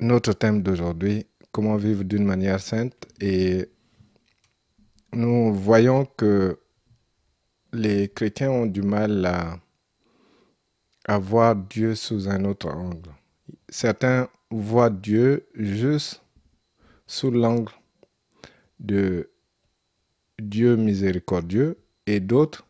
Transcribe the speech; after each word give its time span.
notre 0.00 0.32
thème 0.32 0.62
d'aujourd'hui, 0.62 1.26
comment 1.52 1.76
vivre 1.76 2.04
d'une 2.04 2.24
manière 2.24 2.60
sainte. 2.60 3.06
Et 3.20 3.68
nous 5.12 5.52
voyons 5.52 6.04
que 6.04 6.58
les 7.72 8.08
chrétiens 8.08 8.50
ont 8.50 8.66
du 8.66 8.82
mal 8.82 9.24
à, 9.26 9.58
voir 11.18 11.56
Dieu 11.56 11.94
sous 11.94 12.28
un 12.28 12.44
autre 12.44 12.68
angle. 12.68 13.10
Certains 13.68 14.28
voient 14.50 14.90
Dieu 14.90 15.46
juste 15.54 16.22
sous 17.06 17.30
l'angle 17.30 17.72
de 18.78 19.28
Dieu 20.40 20.76
miséricordieux 20.76 21.76
et 22.06 22.20
d'autres 22.20 22.64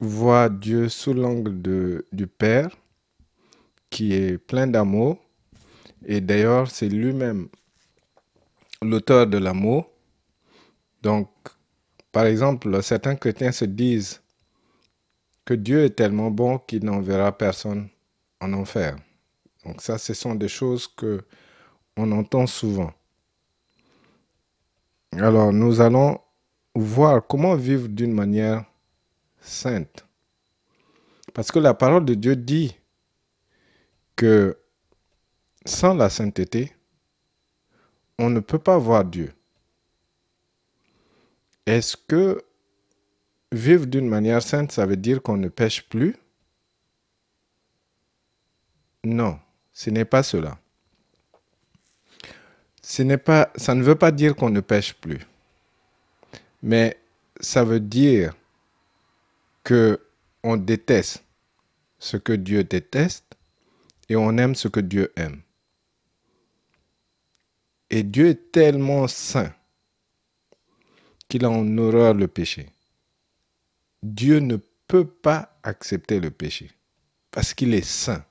voient 0.00 0.50
Dieu 0.50 0.90
sous 0.90 1.14
l'angle 1.14 2.04
du 2.12 2.26
Père 2.26 2.76
qui 3.88 4.12
est 4.12 4.36
plein 4.36 4.66
d'amour 4.66 5.23
et 6.06 6.20
d'ailleurs 6.20 6.70
c'est 6.70 6.88
lui-même 6.88 7.48
l'auteur 8.82 9.26
de 9.26 9.38
l'amour. 9.38 9.90
Donc 11.02 11.28
par 12.12 12.26
exemple 12.26 12.82
certains 12.82 13.16
chrétiens 13.16 13.52
se 13.52 13.64
disent 13.64 14.20
que 15.44 15.54
Dieu 15.54 15.84
est 15.84 15.96
tellement 15.96 16.30
bon 16.30 16.58
qu'il 16.58 16.84
n'enverra 16.84 17.36
personne 17.36 17.88
en 18.40 18.52
enfer. 18.52 18.96
Donc 19.64 19.80
ça 19.80 19.98
ce 19.98 20.14
sont 20.14 20.34
des 20.34 20.48
choses 20.48 20.86
que 20.86 21.22
on 21.96 22.10
entend 22.12 22.46
souvent. 22.46 22.92
Alors 25.12 25.52
nous 25.52 25.80
allons 25.80 26.18
voir 26.74 27.26
comment 27.26 27.54
vivre 27.54 27.88
d'une 27.88 28.12
manière 28.12 28.64
sainte. 29.40 30.06
Parce 31.32 31.50
que 31.50 31.58
la 31.58 31.74
parole 31.74 32.04
de 32.04 32.14
Dieu 32.14 32.36
dit 32.36 32.76
que 34.16 34.56
sans 35.64 35.94
la 35.94 36.10
sainteté, 36.10 36.72
on 38.18 38.30
ne 38.30 38.40
peut 38.40 38.58
pas 38.58 38.78
voir 38.78 39.04
Dieu. 39.04 39.32
Est-ce 41.66 41.96
que 41.96 42.42
vivre 43.52 43.86
d'une 43.86 44.08
manière 44.08 44.42
sainte, 44.42 44.72
ça 44.72 44.86
veut 44.86 44.96
dire 44.96 45.22
qu'on 45.22 45.36
ne 45.36 45.48
pêche 45.48 45.82
plus? 45.88 46.16
Non, 49.04 49.38
ce 49.72 49.90
n'est 49.90 50.04
pas 50.04 50.22
cela 50.22 50.58
ça 52.84 53.74
ne 53.74 53.82
veut 53.82 53.94
pas 53.94 54.12
dire 54.12 54.36
qu'on 54.36 54.50
ne 54.50 54.60
pêche 54.60 54.94
plus, 54.94 55.20
mais 56.62 56.98
ça 57.40 57.64
veut 57.64 57.80
dire 57.80 58.34
que 59.62 60.00
on 60.42 60.56
déteste 60.56 61.24
ce 61.98 62.18
que 62.18 62.34
Dieu 62.34 62.64
déteste 62.64 63.24
et 64.08 64.16
on 64.16 64.36
aime 64.36 64.54
ce 64.54 64.68
que 64.68 64.80
Dieu 64.80 65.12
aime. 65.16 65.40
Et 67.90 68.02
Dieu 68.02 68.28
est 68.28 68.52
tellement 68.52 69.06
saint 69.08 69.54
qu'il 71.28 71.44
a 71.44 71.50
en 71.50 71.78
horreur 71.78 72.14
le 72.14 72.28
péché. 72.28 72.68
Dieu 74.02 74.38
ne 74.38 74.56
peut 74.86 75.06
pas 75.06 75.58
accepter 75.62 76.20
le 76.20 76.30
péché 76.30 76.70
parce 77.30 77.54
qu'il 77.54 77.74
est 77.74 77.84
saint. 77.84 78.24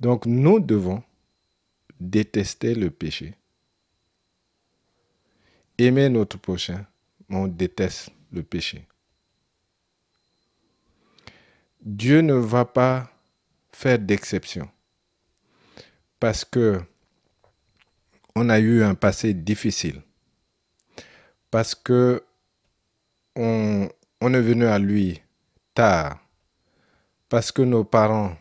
Donc 0.00 0.26
nous 0.26 0.60
devons 0.60 1.02
détester 2.00 2.74
le 2.74 2.90
péché. 2.90 3.34
Aimer 5.78 6.08
notre 6.08 6.38
prochain, 6.38 6.86
on 7.28 7.46
déteste 7.46 8.10
le 8.32 8.42
péché. 8.42 8.86
Dieu 11.80 12.20
ne 12.20 12.34
va 12.34 12.64
pas 12.64 13.10
faire 13.70 13.98
d'exception 13.98 14.68
parce 16.18 16.44
que 16.44 16.80
on 18.38 18.50
a 18.50 18.58
eu 18.58 18.82
un 18.82 18.94
passé 18.94 19.32
difficile, 19.32 20.02
parce 21.50 21.74
que 21.74 22.22
on, 23.34 23.88
est 24.20 24.40
venu 24.42 24.66
à 24.66 24.78
lui 24.78 25.22
tard, 25.72 26.20
parce 27.30 27.50
que 27.50 27.62
nos 27.62 27.82
parents 27.82 28.36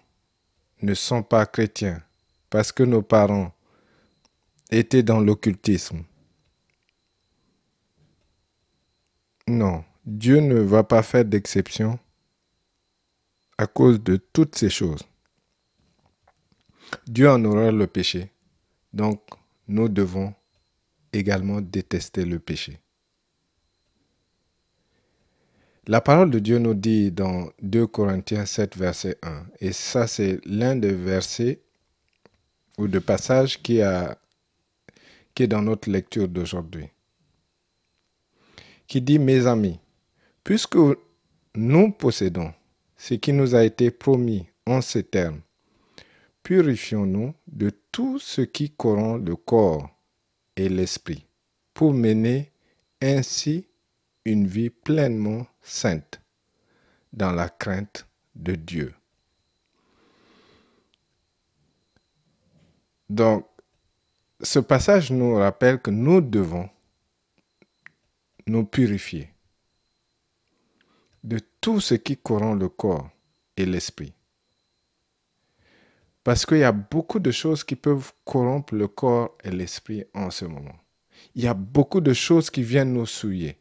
ne 0.81 0.93
sont 0.93 1.23
pas 1.23 1.45
chrétiens, 1.45 2.03
parce 2.49 2.73
que 2.73 2.83
nos 2.83 3.01
parents 3.03 3.53
étaient 4.69 5.01
dans 5.01 5.21
l'occultisme. 5.21 6.03
Non, 9.47 9.85
Dieu 10.05 10.41
ne 10.41 10.59
va 10.59 10.83
pas 10.83 11.03
faire 11.03 11.23
d'exception 11.23 11.97
à 13.57 13.65
cause 13.65 14.03
de 14.03 14.17
toutes 14.17 14.55
ces 14.55 14.69
choses. 14.69 15.03
Dieu 17.07 17.29
en 17.29 17.45
aura 17.45 17.71
le 17.71 17.87
péché, 17.87 18.29
donc 18.91 19.21
nous 19.67 19.89
devons 19.89 20.33
également 21.13 21.61
détester 21.61 22.25
le 22.25 22.39
péché. 22.39 22.79
La 25.87 26.01
parole 26.01 26.31
de 26.31 26.39
Dieu 26.39 26.57
nous 26.57 26.73
dit 26.73 27.11
dans 27.11 27.49
2 27.61 27.85
Corinthiens 27.85 28.45
7, 28.45 28.75
verset 28.75 29.17
1, 29.21 29.45
et 29.59 29.71
ça 29.71 30.07
c'est 30.07 30.39
l'un 30.45 30.75
des 30.75 30.93
versets 30.93 31.61
ou 32.79 32.87
de 32.87 32.97
passage 32.99 33.61
qui, 33.61 33.81
a, 33.81 34.17
qui 35.35 35.43
est 35.43 35.47
dans 35.47 35.61
notre 35.61 35.89
lecture 35.89 36.27
d'aujourd'hui, 36.27 36.89
qui 38.87 38.99
dit, 39.01 39.19
mes 39.19 39.45
amis, 39.45 39.79
puisque 40.43 40.77
nous 41.55 41.91
possédons 41.91 42.51
ce 42.97 43.13
qui 43.13 43.31
nous 43.31 43.53
a 43.53 43.63
été 43.63 43.91
promis 43.91 44.47
en 44.65 44.81
ces 44.81 45.03
termes, 45.03 45.41
purifions-nous 46.45 47.33
de 47.47 47.71
tout 47.91 48.19
ce 48.19 48.41
qui 48.41 48.69
corrompt 48.69 49.27
le 49.27 49.35
corps 49.35 49.89
et 50.55 50.69
l'esprit, 50.69 51.25
pour 51.73 51.91
mener 51.91 52.51
ainsi 53.01 53.67
une 54.25 54.45
vie 54.45 54.69
pleinement 54.69 55.47
sainte 55.63 56.21
dans 57.11 57.31
la 57.31 57.49
crainte 57.49 58.07
de 58.35 58.53
Dieu. 58.53 58.93
Donc, 63.09 63.47
ce 64.39 64.59
passage 64.59 65.11
nous 65.11 65.37
rappelle 65.37 65.81
que 65.81 65.89
nous 65.89 66.21
devons 66.21 66.69
nous 68.45 68.65
purifier 68.65 69.31
de 71.23 71.39
tout 71.59 71.79
ce 71.79 71.95
qui 71.95 72.17
corrompt 72.17 72.59
le 72.59 72.69
corps 72.69 73.09
et 73.57 73.65
l'esprit. 73.65 74.13
Parce 76.25 76.43
qu'il 76.43 76.57
y 76.57 76.63
a 76.63 76.71
beaucoup 76.71 77.19
de 77.19 77.29
choses 77.29 77.63
qui 77.63 77.75
peuvent 77.75 78.11
corrompre 78.25 78.73
le 78.73 78.87
corps 78.87 79.37
et 79.43 79.51
l'esprit 79.51 80.05
en 80.15 80.31
ce 80.31 80.45
moment. 80.45 80.75
Il 81.35 81.43
y 81.43 81.47
a 81.47 81.53
beaucoup 81.53 82.01
de 82.01 82.13
choses 82.13 82.49
qui 82.49 82.63
viennent 82.63 82.93
nous 82.93 83.05
souiller. 83.05 83.59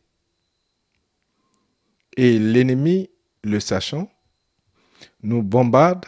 Et 2.17 2.39
l'ennemi, 2.39 3.11
le 3.43 3.61
sachant, 3.61 4.11
nous 5.23 5.43
bombarde, 5.43 6.07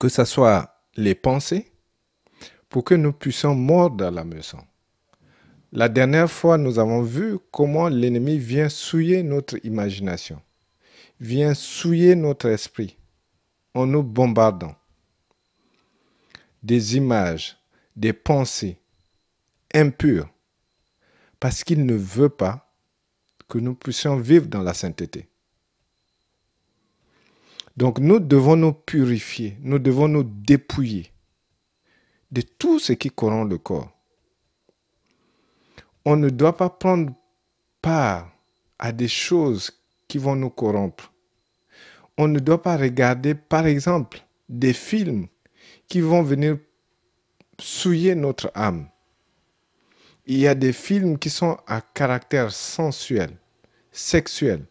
que 0.00 0.08
ce 0.08 0.24
soit 0.24 0.74
les 0.96 1.14
pensées, 1.14 1.70
pour 2.70 2.84
que 2.84 2.94
nous 2.94 3.12
puissions 3.12 3.54
mordre 3.54 4.08
la 4.08 4.24
maison. 4.24 4.64
La 5.70 5.90
dernière 5.90 6.30
fois, 6.30 6.56
nous 6.56 6.78
avons 6.78 7.02
vu 7.02 7.36
comment 7.52 7.90
l'ennemi 7.90 8.38
vient 8.38 8.70
souiller 8.70 9.22
notre 9.22 9.62
imagination, 9.66 10.40
vient 11.20 11.52
souiller 11.52 12.16
notre 12.16 12.48
esprit 12.48 12.96
en 13.74 13.84
nous 13.84 14.02
bombardant. 14.02 14.74
Des 16.62 16.96
images, 16.96 17.56
des 17.94 18.12
pensées 18.12 18.78
impures, 19.74 20.28
parce 21.38 21.64
qu'il 21.64 21.84
ne 21.86 21.94
veut 21.94 22.28
pas 22.28 22.72
que 23.48 23.58
nous 23.58 23.74
puissions 23.74 24.16
vivre 24.16 24.46
dans 24.46 24.62
la 24.62 24.74
sainteté. 24.74 25.28
Donc 27.76 27.98
nous 27.98 28.18
devons 28.20 28.56
nous 28.56 28.72
purifier, 28.72 29.56
nous 29.60 29.78
devons 29.78 30.08
nous 30.08 30.24
dépouiller 30.24 31.12
de 32.32 32.40
tout 32.40 32.78
ce 32.78 32.92
qui 32.92 33.10
corrompt 33.10 33.50
le 33.50 33.58
corps. 33.58 33.90
On 36.04 36.16
ne 36.16 36.30
doit 36.30 36.56
pas 36.56 36.70
prendre 36.70 37.12
part 37.82 38.30
à 38.78 38.92
des 38.92 39.08
choses 39.08 39.70
qui 40.08 40.18
vont 40.18 40.36
nous 40.36 40.50
corrompre. 40.50 41.12
On 42.16 42.28
ne 42.28 42.38
doit 42.38 42.62
pas 42.62 42.76
regarder, 42.76 43.34
par 43.34 43.66
exemple, 43.66 44.20
des 44.48 44.72
films 44.72 45.26
qui 45.88 46.00
vont 46.00 46.22
venir 46.22 46.58
souiller 47.58 48.14
notre 48.14 48.50
âme. 48.54 48.88
Il 50.26 50.38
y 50.38 50.48
a 50.48 50.54
des 50.54 50.72
films 50.72 51.18
qui 51.18 51.30
sont 51.30 51.56
à 51.66 51.80
caractère 51.80 52.50
sensuel, 52.50 53.30
sexuel. 53.92 54.64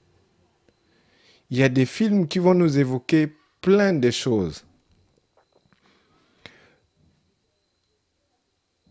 Il 1.50 1.58
y 1.58 1.64
a 1.64 1.70
des 1.70 1.86
films 1.86 2.28
qui 2.28 2.40
vont 2.40 2.54
nous 2.54 2.78
évoquer 2.78 3.34
plein 3.62 3.94
de 3.94 4.12
choses. 4.12 4.66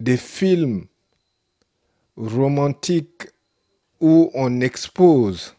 des 0.05 0.19
films 0.19 0.87
romantiques 2.17 3.29
où 4.01 4.31
on 4.35 4.61
expose 4.61 5.57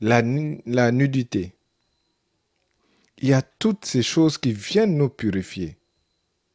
la, 0.00 0.22
nudité. 0.22 1.52
Il 3.22 3.28
y 3.28 3.32
a 3.32 3.40
toutes 3.40 3.84
ces 3.84 4.02
choses 4.02 4.36
qui 4.36 4.52
viennent 4.52 4.96
nous 4.96 5.08
purifier. 5.08 5.78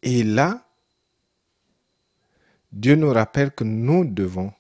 Et 0.03 0.23
là, 0.23 0.67
Dieu 2.73 2.95
nous 2.95 3.11
rappelle 3.11 3.51
que 3.51 3.63
nous 3.63 4.03
devons 4.03 4.51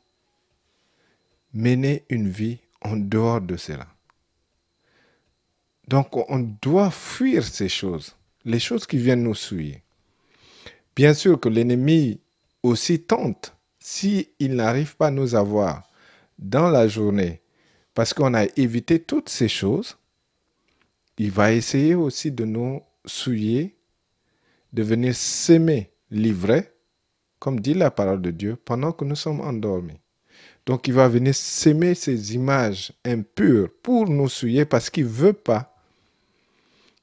mener 1.53 2.05
une 2.09 2.29
vie 2.29 2.59
en 2.81 2.95
dehors 2.95 3.41
de 3.41 3.57
cela. 3.57 3.87
Donc 5.89 6.15
on 6.29 6.39
doit 6.61 6.91
fuir 6.91 7.43
ces 7.43 7.69
choses, 7.69 8.15
les 8.45 8.59
choses 8.59 8.87
qui 8.87 8.97
viennent 8.97 9.23
nous 9.23 9.35
souiller. 9.35 9.83
Bien 10.95 11.13
sûr 11.13 11.37
que 11.37 11.49
l'ennemi 11.49 12.21
aussi 12.63 13.01
tente, 13.01 13.53
s'il 13.79 14.27
n'arrive 14.39 14.95
pas 14.95 15.07
à 15.07 15.11
nous 15.11 15.35
avoir 15.35 15.83
dans 16.39 16.69
la 16.69 16.87
journée, 16.87 17.41
parce 17.93 18.13
qu'on 18.13 18.33
a 18.33 18.45
évité 18.55 19.01
toutes 19.01 19.29
ces 19.29 19.49
choses, 19.49 19.97
il 21.17 21.31
va 21.31 21.51
essayer 21.51 21.95
aussi 21.95 22.31
de 22.31 22.45
nous 22.45 22.81
souiller, 23.05 23.75
de 24.73 24.83
venir 24.83 25.15
s'aimer 25.15 25.91
l'ivraie, 26.11 26.73
comme 27.39 27.59
dit 27.59 27.73
la 27.73 27.91
parole 27.91 28.21
de 28.21 28.31
Dieu, 28.31 28.55
pendant 28.55 28.91
que 28.91 29.05
nous 29.05 29.15
sommes 29.15 29.41
endormis. 29.41 29.99
Donc 30.65 30.87
il 30.87 30.93
va 30.93 31.07
venir 31.07 31.33
s'aimer 31.33 31.95
ces 31.95 32.35
images 32.35 32.91
impures 33.05 33.69
pour 33.81 34.09
nous 34.09 34.27
souiller 34.27 34.65
parce 34.65 34.89
qu'il 34.89 35.05
ne 35.05 35.09
veut 35.09 35.33
pas 35.33 35.73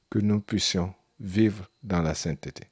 que 0.09 0.19
nous 0.19 0.39
puissions 0.39 0.93
vivre 1.19 1.69
dans 1.81 2.01
la 2.01 2.13
sainteté. 2.13 2.65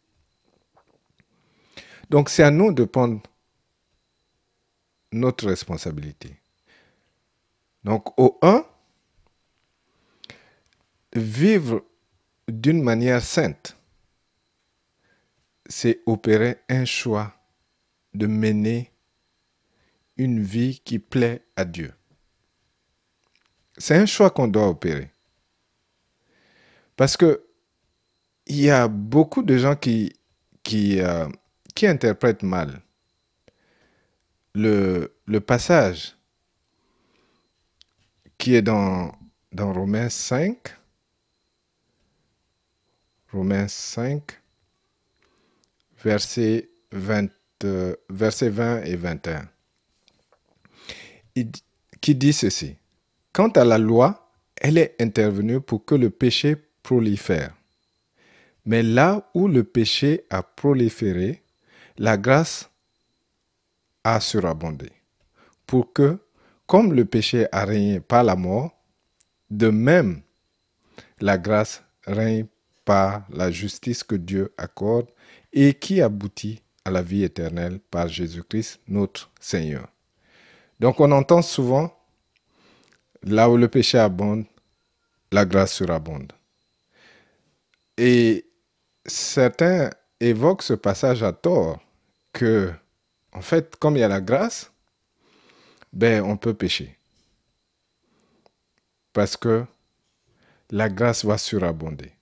Donc 2.10 2.30
c'est 2.30 2.44
à 2.44 2.52
nous 2.52 2.72
de 2.72 2.84
prendre 2.84 3.22
notre 5.12 5.48
responsabilité. 5.48 6.36
Donc 7.84 8.18
au 8.20 8.38
1, 8.42 8.64
vivre 11.16 11.84
d'une 12.48 12.82
manière 12.82 13.22
sainte, 13.22 13.78
c'est 15.68 16.02
opérer 16.06 16.58
un 16.70 16.86
choix 16.86 17.34
de 18.14 18.28
mener 18.28 18.92
une 20.18 20.42
vie 20.42 20.82
qui 20.84 21.00
plaît 21.00 21.46
à 21.56 21.66
Dieu. 21.66 21.94
C'est 23.78 23.96
un 23.96 24.06
choix 24.06 24.30
qu'on 24.30 24.48
doit 24.48 24.68
opérer. 24.68 25.10
Parce 26.96 27.18
que 27.18 27.44
il 28.46 28.60
y 28.62 28.70
a 28.70 28.88
beaucoup 28.88 29.42
de 29.42 29.58
gens 29.58 29.76
qui, 29.76 30.14
euh, 31.00 31.30
interprètent 31.82 32.44
mal 32.44 32.82
le, 34.54 35.16
le, 35.26 35.40
passage 35.42 36.16
qui 38.38 38.56
est 38.56 38.62
dans, 38.62 39.12
dans 39.52 39.74
Romains 39.74 40.10
5. 40.10 40.58
Romains 43.34 43.68
5, 43.68 44.22
versets 46.04 46.70
20, 46.92 47.30
euh, 47.64 47.96
verset 48.10 48.50
20 48.50 48.84
et 48.84 48.96
21. 48.96 49.50
qui 52.00 52.16
dit 52.16 52.34
ceci. 52.34 52.76
Quant 53.32 53.50
à 53.50 53.66
la 53.66 53.80
loi, 53.80 54.32
elle 54.58 54.78
est 54.78 54.96
intervenue 55.02 55.60
pour 55.60 55.84
que 55.84 55.96
le 55.96 56.12
péché 56.12 56.56
prolifère. 56.84 57.56
Mais 58.66 58.84
là 58.84 59.30
où 59.34 59.48
le 59.48 59.64
péché 59.64 60.26
a 60.30 60.44
proliféré, 60.44 61.42
la 61.98 62.18
grâce 62.18 62.70
a 64.04 64.20
surabondé. 64.20 64.92
Pour 65.66 65.92
que, 65.92 66.20
comme 66.68 66.94
le 66.94 67.06
péché 67.06 67.48
a 67.52 67.66
régné 67.66 68.00
par 68.00 68.24
la 68.24 68.36
mort, 68.36 68.78
de 69.50 69.70
même, 69.70 70.22
la 71.20 71.38
grâce 71.38 71.84
règne 72.06 72.46
par 72.86 73.26
la 73.30 73.52
justice 73.52 74.04
que 74.04 74.16
Dieu 74.16 74.54
accorde 74.58 75.10
et 75.52 75.74
qui 75.74 76.02
aboutit 76.02 76.62
à 76.86 76.92
la 76.92 77.02
vie 77.02 77.24
éternelle 77.24 77.80
par 77.92 78.08
Jésus-Christ 78.08 78.80
notre 78.88 79.30
Seigneur. 79.40 79.88
Donc 80.80 81.00
on 81.00 81.12
entend 81.12 81.42
souvent, 81.42 81.96
là 83.24 83.50
où 83.50 83.58
le 83.58 83.68
péché 83.68 83.98
abonde, 83.98 84.46
la 85.32 85.46
grâce 85.46 85.74
surabonde. 85.74 86.34
Et 87.98 88.46
certains 89.06 89.90
évoquent 90.20 90.64
ce 90.64 90.74
passage 90.74 91.24
à 91.24 91.32
tort, 91.32 91.80
que, 92.32 92.74
en 93.32 93.42
fait, 93.42 93.76
comme 93.76 93.96
il 93.96 94.00
y 94.00 94.04
a 94.04 94.08
la 94.08 94.22
grâce, 94.22 94.72
ben, 95.92 96.24
on 96.24 96.38
peut 96.38 96.56
pécher. 96.56 96.98
Parce 99.14 99.38
que 99.38 99.66
la 100.72 100.90
grâce 100.90 101.24
va 101.24 101.38
surabonder. 101.38 102.13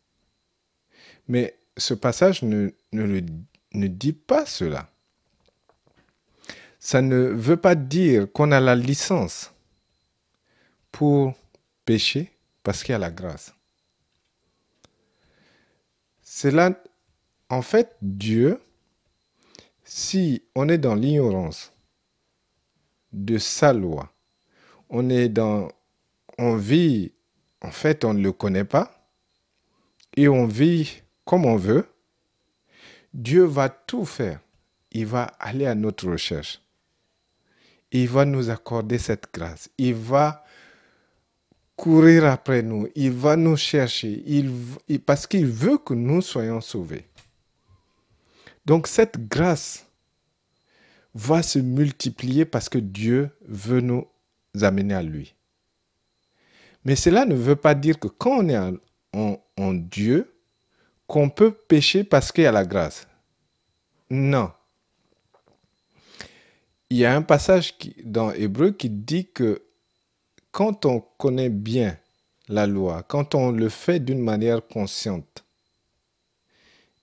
Mais 1.32 1.58
ce 1.78 1.94
passage 1.94 2.42
ne, 2.44 2.74
dit 3.72 4.12
pas 4.12 4.46
cela. 4.46 4.92
Ça 6.78 7.02
ne 7.02 7.16
veut 7.16 7.56
pas 7.56 7.74
dire 7.74 8.30
qu'on 8.30 8.52
a 8.52 8.60
la 8.60 8.76
licence 8.76 9.54
pour 10.92 11.34
pécher 11.86 12.34
parce 12.64 12.84
qu'il 12.84 12.92
y 12.92 12.96
a 12.98 13.00
la 13.00 13.12
grâce. 13.12 13.54
C'est 16.22 16.54
en 17.48 17.62
fait, 17.62 17.96
Dieu, 18.02 18.60
si 19.86 20.44
on 20.54 20.68
est 20.68 20.80
dans 20.80 20.96
l'ignorance 20.96 21.72
de 23.14 23.38
sa 23.38 23.72
loi, 23.72 24.12
on 24.90 25.10
est 25.10 25.30
dans, 25.30 25.70
on 26.38 26.58
vit, 26.58 27.14
en 27.62 27.72
fait, 27.72 28.04
on 28.04 28.14
ne 28.14 28.22
le 28.22 28.34
connaît 28.34 28.66
pas, 28.66 29.08
et 30.18 30.28
on 30.28 30.46
vit 30.46 31.02
comme 31.26 31.46
on 31.46 31.56
veut, 31.56 31.88
Dieu 33.14 33.44
va 33.44 33.70
tout 33.70 34.06
faire. 34.06 34.40
Il 34.92 35.06
va 35.06 35.24
aller 35.40 35.66
à 35.66 35.76
notre 35.76 36.10
recherche. 36.10 36.62
Il 37.92 38.08
va 38.08 38.26
nous 38.26 38.50
accorder 38.50 38.98
cette 38.98 39.34
grâce. 39.34 39.70
Il 39.78 39.96
va 39.96 40.46
courir 41.76 42.26
après 42.26 42.62
nous. 42.62 42.88
Il 42.96 43.12
va 43.12 43.36
nous 43.36 43.58
chercher. 43.58 44.24
Parce 45.06 45.28
qu'il 45.28 45.46
veut 45.46 45.78
que 45.78 45.94
nous 45.94 46.22
soyons 46.22 46.62
sauvés. 46.62 47.06
Donc 48.66 48.88
cette 48.88 49.28
grâce 49.28 49.86
va 51.14 51.44
se 51.44 51.60
multiplier 51.60 52.46
parce 52.46 52.70
que 52.70 52.78
Dieu 52.78 53.30
veut 53.48 53.82
nous 53.82 54.08
amener 54.62 54.94
à 54.94 55.04
lui. 55.04 55.36
Mais 56.86 56.96
cela 56.96 57.26
ne 57.26 57.36
veut 57.36 57.56
pas 57.56 57.76
dire 57.76 58.00
que 58.00 58.08
quand 58.08 58.40
on 58.40 58.50
est 58.50 58.58
en 59.14 59.74
Dieu, 59.74 60.34
qu'on 61.12 61.30
peut 61.30 61.52
pécher 61.52 62.06
parce 62.06 62.32
qu'il 62.32 62.46
y 62.46 62.48
a 62.48 62.54
la 62.54 62.64
grâce. 62.64 63.06
Non. 64.10 64.50
Il 66.90 66.96
y 66.96 67.06
a 67.06 67.14
un 67.14 67.22
passage 67.22 67.78
dans 68.06 68.32
Hébreu 68.32 68.72
qui 68.72 68.90
dit 68.90 69.28
que 69.30 69.62
quand 70.54 70.86
on 70.86 71.02
connaît 71.02 71.50
bien 71.50 71.98
la 72.48 72.66
loi, 72.66 73.04
quand 73.04 73.36
on 73.36 73.52
le 73.52 73.68
fait 73.68 74.00
d'une 74.00 74.22
manière 74.22 74.66
consciente, 74.66 75.44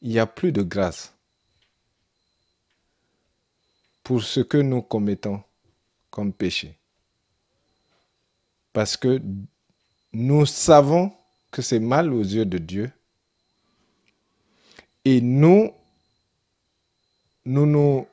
il 0.00 0.08
n'y 0.08 0.18
a 0.18 0.26
plus 0.26 0.52
de 0.52 0.62
grâce 0.62 1.12
pour 4.02 4.22
ce 4.22 4.40
que 4.40 4.56
nous 4.56 4.80
commettons 4.80 5.42
comme 6.08 6.32
péché. 6.32 6.78
Parce 8.72 8.96
que 8.96 9.20
nous 10.14 10.46
savons 10.46 11.12
que 11.50 11.60
c'est 11.60 11.78
mal 11.78 12.10
aux 12.14 12.22
yeux 12.22 12.46
de 12.46 12.56
Dieu 12.56 12.90
et 15.04 15.20
nous, 15.20 15.72
nous, 17.44 18.06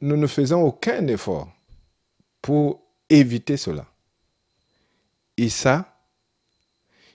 ne 0.00 0.26
faisons 0.26 0.62
aucun 0.62 1.06
effort 1.06 1.50
pour 2.40 2.82
éviter 3.08 3.56
cela. 3.56 3.86
Et 5.36 5.48
ça, 5.48 5.96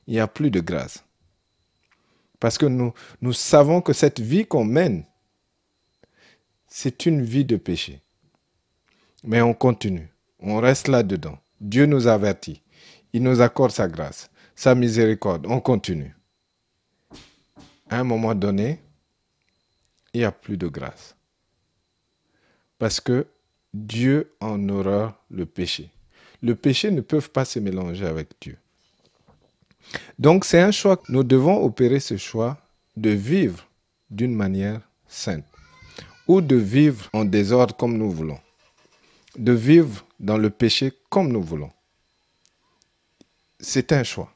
il 0.07 0.13
n'y 0.13 0.19
a 0.19 0.27
plus 0.27 0.49
de 0.49 0.59
grâce. 0.59 1.03
Parce 2.39 2.57
que 2.57 2.65
nous, 2.65 2.93
nous 3.21 3.33
savons 3.33 3.81
que 3.81 3.93
cette 3.93 4.19
vie 4.19 4.45
qu'on 4.45 4.63
mène, 4.63 5.03
c'est 6.67 7.05
une 7.05 7.21
vie 7.21 7.45
de 7.45 7.57
péché. 7.57 8.01
Mais 9.23 9.41
on 9.41 9.53
continue, 9.53 10.09
on 10.39 10.57
reste 10.57 10.87
là-dedans. 10.87 11.37
Dieu 11.59 11.85
nous 11.85 12.07
avertit, 12.07 12.61
il 13.13 13.23
nous 13.23 13.41
accorde 13.41 13.71
sa 13.71 13.87
grâce, 13.87 14.29
sa 14.55 14.75
miséricorde, 14.75 15.47
on 15.47 15.59
continue. 15.59 16.15
À 17.89 17.99
un 17.99 18.03
moment 18.03 18.35
donné, 18.35 18.79
il 20.17 20.21
n'y 20.21 20.25
a 20.25 20.31
plus 20.31 20.57
de 20.57 20.67
grâce. 20.67 21.15
Parce 22.79 22.99
que 22.99 23.27
Dieu 23.71 24.33
en 24.39 24.67
aura 24.67 25.23
le 25.29 25.45
péché. 25.45 25.91
Le 26.41 26.55
péché 26.55 26.89
ne 26.89 27.01
peut 27.01 27.21
pas 27.21 27.45
se 27.45 27.59
mélanger 27.59 28.07
avec 28.07 28.29
Dieu. 28.41 28.57
Donc 30.17 30.43
c'est 30.43 30.59
un 30.59 30.71
choix. 30.71 30.99
Nous 31.09 31.23
devons 31.23 31.63
opérer 31.63 31.99
ce 31.99 32.17
choix 32.17 32.57
de 32.95 33.11
vivre 33.11 33.67
d'une 34.09 34.33
manière 34.33 34.81
sainte 35.07 35.45
ou 36.27 36.41
de 36.41 36.55
vivre 36.55 37.07
en 37.13 37.23
désordre 37.23 37.75
comme 37.75 37.95
nous 37.95 38.09
voulons. 38.09 38.39
De 39.37 39.51
vivre 39.51 40.03
dans 40.19 40.37
le 40.37 40.49
péché 40.49 40.93
comme 41.09 41.31
nous 41.31 41.43
voulons. 41.43 41.71
C'est 43.59 43.91
un 43.91 44.03
choix. 44.03 44.33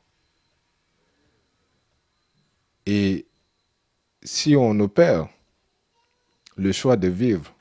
Et 2.86 3.26
si 4.22 4.56
on 4.56 4.80
opère 4.80 5.28
le 6.58 6.72
choix 6.72 6.98
de 6.98 7.08
vivre 7.08 7.54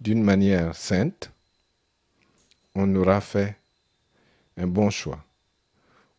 d'une 0.00 0.22
manière 0.22 0.74
sainte, 0.74 1.30
on 2.74 2.94
aura 2.96 3.20
fait 3.20 3.56
un 4.56 4.66
bon 4.66 4.90
choix. 4.90 5.24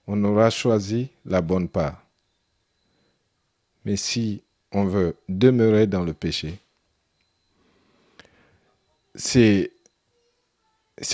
On 0.08 0.24
aura 0.24 0.50
choisi 0.50 1.10
la 1.26 1.42
bonne 1.42 1.68
part. 1.68 2.02
Mais 3.84 3.96
si 3.96 4.42
on 4.72 4.86
veut 4.86 5.16
demeurer 5.30 5.88
dans 5.88 6.04
le 6.04 6.14
péché, 6.14 6.60
c'est 9.16 9.72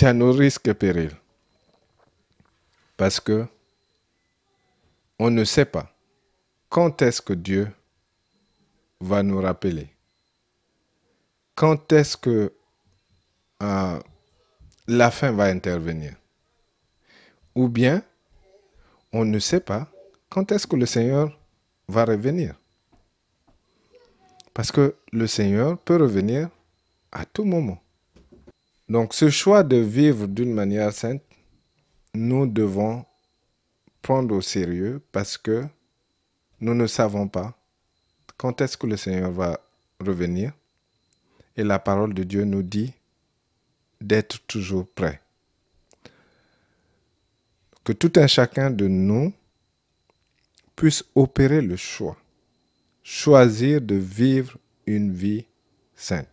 à 0.02 0.12
nos 0.12 0.32
risques 0.32 0.68
et 0.68 0.74
périls. 0.74 1.16
Parce 2.96 3.20
que 3.20 3.46
on 5.18 5.30
ne 5.30 5.44
sait 5.44 5.64
pas 5.64 5.92
quand 6.68 7.02
est-ce 7.02 7.20
que 7.20 7.34
Dieu 7.34 7.70
va 9.00 9.22
nous 9.22 9.40
rappeler. 9.40 9.88
Quand 11.54 11.92
est-ce 11.92 12.16
que 12.16 12.52
euh, 13.62 14.00
la 14.86 15.10
fin 15.10 15.32
va 15.32 15.44
intervenir? 15.44 16.14
Ou 17.54 17.68
bien, 17.68 18.02
on 19.12 19.24
ne 19.24 19.38
sait 19.38 19.60
pas 19.60 19.88
quand 20.30 20.50
est-ce 20.50 20.66
que 20.66 20.76
le 20.76 20.86
Seigneur 20.86 21.38
va 21.88 22.04
revenir. 22.04 22.54
Parce 24.54 24.72
que 24.72 24.96
le 25.12 25.26
Seigneur 25.26 25.78
peut 25.78 25.96
revenir 25.96 26.48
à 27.10 27.26
tout 27.26 27.44
moment. 27.44 27.78
Donc 28.88 29.14
ce 29.14 29.30
choix 29.30 29.62
de 29.62 29.76
vivre 29.76 30.26
d'une 30.26 30.52
manière 30.52 30.92
sainte, 30.92 31.22
nous 32.14 32.46
devons 32.46 33.04
prendre 34.00 34.34
au 34.34 34.40
sérieux 34.40 35.02
parce 35.12 35.38
que 35.38 35.64
nous 36.60 36.74
ne 36.74 36.86
savons 36.86 37.28
pas 37.28 37.54
quand 38.36 38.60
est-ce 38.60 38.76
que 38.76 38.86
le 38.86 38.96
Seigneur 38.96 39.30
va 39.30 39.60
revenir. 40.00 40.52
Et 41.56 41.64
la 41.64 41.78
parole 41.78 42.14
de 42.14 42.22
Dieu 42.22 42.44
nous 42.44 42.62
dit 42.62 42.92
d'être 44.00 44.40
toujours 44.46 44.86
prêt. 44.88 45.20
Que 47.84 47.92
tout 47.92 48.12
un 48.16 48.26
chacun 48.26 48.70
de 48.70 48.86
nous 48.86 49.32
puisse 50.76 51.04
opérer 51.14 51.60
le 51.60 51.76
choix, 51.76 52.16
choisir 53.02 53.80
de 53.80 53.94
vivre 53.94 54.56
une 54.86 55.12
vie 55.12 55.44
sainte. 55.94 56.28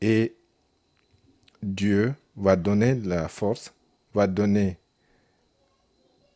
Et 0.00 0.34
Dieu 1.62 2.14
va 2.36 2.56
donner 2.56 2.94
la 2.94 3.28
force, 3.28 3.72
va 4.12 4.26
donner 4.26 4.78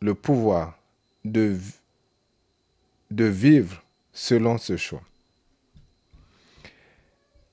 le 0.00 0.14
pouvoir 0.14 0.78
de, 1.24 1.58
de 3.10 3.24
vivre 3.24 3.82
selon 4.12 4.58
ce 4.58 4.76
choix. 4.76 5.02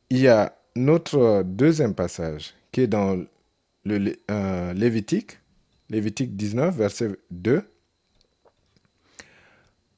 Il 0.09 0.19
y 0.19 0.27
a 0.27 0.55
notre 0.75 1.43
deuxième 1.43 1.95
passage 1.95 2.53
qui 2.71 2.81
est 2.81 2.87
dans 2.87 3.23
le 3.85 4.15
euh, 4.29 4.73
Lévitique, 4.73 5.39
Lévitique 5.89 6.35
19, 6.35 6.75
verset 6.75 7.17
2. 7.31 7.63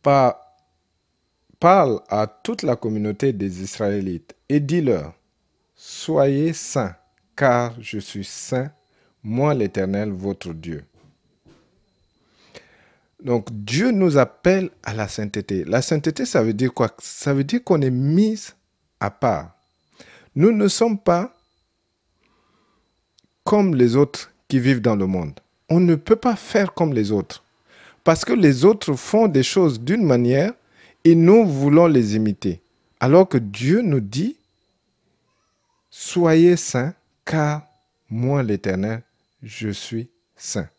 parle 0.02 0.36
à 2.08 2.28
toute 2.28 2.64
la 2.64 2.76
communauté 2.76 3.34
des 3.34 3.62
Israélites 3.62 4.36
et 4.50 4.60
dis-leur, 4.60 5.14
Soyez 5.76 6.54
saints, 6.54 6.96
car 7.36 7.76
je 7.80 8.00
suis 8.00 8.24
saint, 8.24 8.72
moi 9.22 9.54
l'Éternel, 9.54 10.10
votre 10.10 10.54
Dieu. 10.54 10.84
Donc 13.24 13.48
Dieu 13.52 13.92
nous 13.92 14.18
appelle 14.18 14.70
à 14.84 14.94
la 14.94 15.08
sainteté. 15.08 15.64
La 15.66 15.82
sainteté, 15.82 16.26
ça 16.26 16.44
veut 16.44 16.54
dire 16.54 16.74
quoi? 16.74 16.90
Ça 17.00 17.34
veut 17.34 17.44
dire 17.44 17.64
qu'on 17.64 17.82
est 17.82 17.92
mis 17.92 18.48
à 19.00 19.12
part. 19.12 19.57
Nous 20.38 20.52
ne 20.52 20.68
sommes 20.68 21.00
pas 21.00 21.36
comme 23.44 23.74
les 23.74 23.96
autres 23.96 24.32
qui 24.48 24.60
vivent 24.60 24.82
dans 24.82 24.96
le 24.96 25.08
monde. 25.08 25.40
On 25.68 25.80
ne 25.80 25.96
peut 25.96 26.16
pas 26.16 26.36
faire 26.36 26.76
comme 26.76 26.94
les 26.94 27.12
autres. 27.12 27.44
Parce 28.04 28.24
que 28.24 28.34
les 28.34 28.64
autres 28.64 28.94
font 28.94 29.28
des 29.28 29.42
choses 29.42 29.80
d'une 29.80 30.06
manière 30.06 30.54
et 31.04 31.16
nous 31.16 31.44
voulons 31.44 31.88
les 31.88 32.16
imiter. 32.16 32.62
Alors 33.00 33.28
que 33.28 33.40
Dieu 33.40 33.82
nous 33.82 34.00
dit, 34.00 34.38
soyez 35.90 36.56
saints, 36.56 36.94
car 37.26 37.66
moi 38.08 38.44
l'Éternel, 38.44 39.02
je 39.42 39.70
suis 39.70 40.08
saint. 40.36 40.70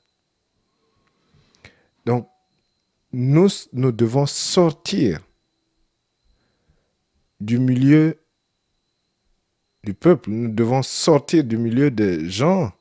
Donc, 2.06 2.28
nous, 3.12 3.48
nous 3.72 3.90
devons 3.90 4.26
sortir 4.26 5.20
du 7.40 7.58
milieu 7.58 8.17
du 9.88 9.94
peuple. 9.94 10.28
Nous 10.28 10.50
devons 10.50 10.82
sortir 10.82 11.44
du 11.44 11.56
milieu 11.56 11.90
des 11.90 12.28
gens 12.28 12.72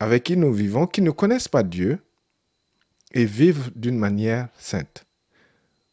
avec 0.00 0.24
qui 0.24 0.34
nous 0.38 0.50
vivons, 0.50 0.86
qui 0.86 1.02
ne 1.02 1.10
connaissent 1.10 1.46
pas 1.46 1.62
Dieu, 1.62 1.98
et 3.12 3.26
vivre 3.26 3.70
d'une 3.76 3.98
manière 3.98 4.48
sainte. 4.58 5.04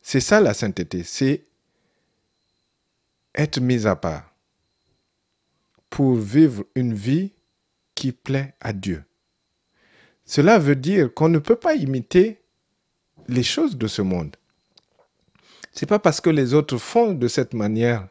C'est 0.01 0.21
ça 0.21 0.39
la 0.39 0.53
sainteté, 0.53 1.03
c'est 1.03 1.43
être 3.35 3.59
mis 3.59 3.85
à 3.85 3.97
part 3.97 4.33
pour 5.89 6.15
vivre 6.15 6.63
une 6.73 6.93
vie 6.93 7.33
qui 7.93 8.13
plaît 8.13 8.53
à 8.61 8.71
Dieu. 8.71 9.03
Cela 10.23 10.57
veut 10.57 10.77
dire 10.77 11.13
qu'on 11.13 11.27
ne 11.27 11.39
peut 11.39 11.57
pas 11.57 11.75
imiter 11.75 12.39
les 13.27 13.43
choses 13.43 13.77
de 13.77 13.87
ce 13.87 14.01
monde. 14.01 14.37
C'est 15.73 15.85
pas 15.85 15.99
parce 15.99 16.21
que 16.21 16.29
les 16.29 16.53
autres 16.53 16.77
font 16.77 17.11
de 17.11 17.27
cette 17.27 17.53
manière 17.53 18.07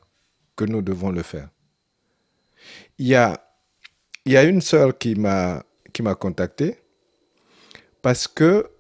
que 0.57 0.67
nous 0.67 0.83
devons 0.83 1.11
le 1.11 1.23
faire 1.23 1.49
il 2.99 3.07
y 3.09 3.15
a, 3.15 3.41
y 4.27 4.37
a 4.37 4.45
une 4.45 4.61
sœur 4.61 4.97
qui 4.99 5.15
m'a 5.15 5.65
contacté 6.19 6.79
parce 8.03 8.29
que 8.29 8.71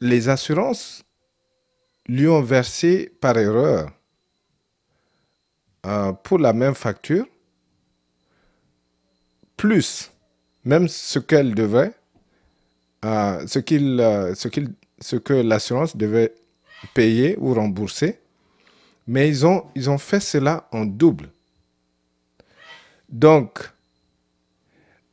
les 0.00 0.28
assurances 0.28 1.04
lui 2.06 2.28
ont 2.28 2.42
versé 2.42 3.12
par 3.20 3.36
erreur 3.38 3.90
euh, 5.86 6.12
pour 6.12 6.38
la 6.38 6.52
même 6.52 6.74
facture 6.74 7.26
plus 9.56 10.10
même 10.64 10.88
ce 10.88 11.18
qu'elle 11.18 11.54
devait, 11.54 11.92
euh, 13.04 13.46
ce, 13.46 13.58
euh, 13.72 14.34
ce, 14.34 14.48
ce 15.00 15.16
que 15.16 15.32
l'assurance 15.32 15.96
devait 15.96 16.34
payer 16.94 17.36
ou 17.38 17.54
rembourser, 17.54 18.20
mais 19.06 19.28
ils 19.28 19.46
ont, 19.46 19.64
ils 19.74 19.88
ont 19.90 19.98
fait 19.98 20.20
cela 20.20 20.68
en 20.72 20.84
double. 20.84 21.30
Donc, 23.10 23.70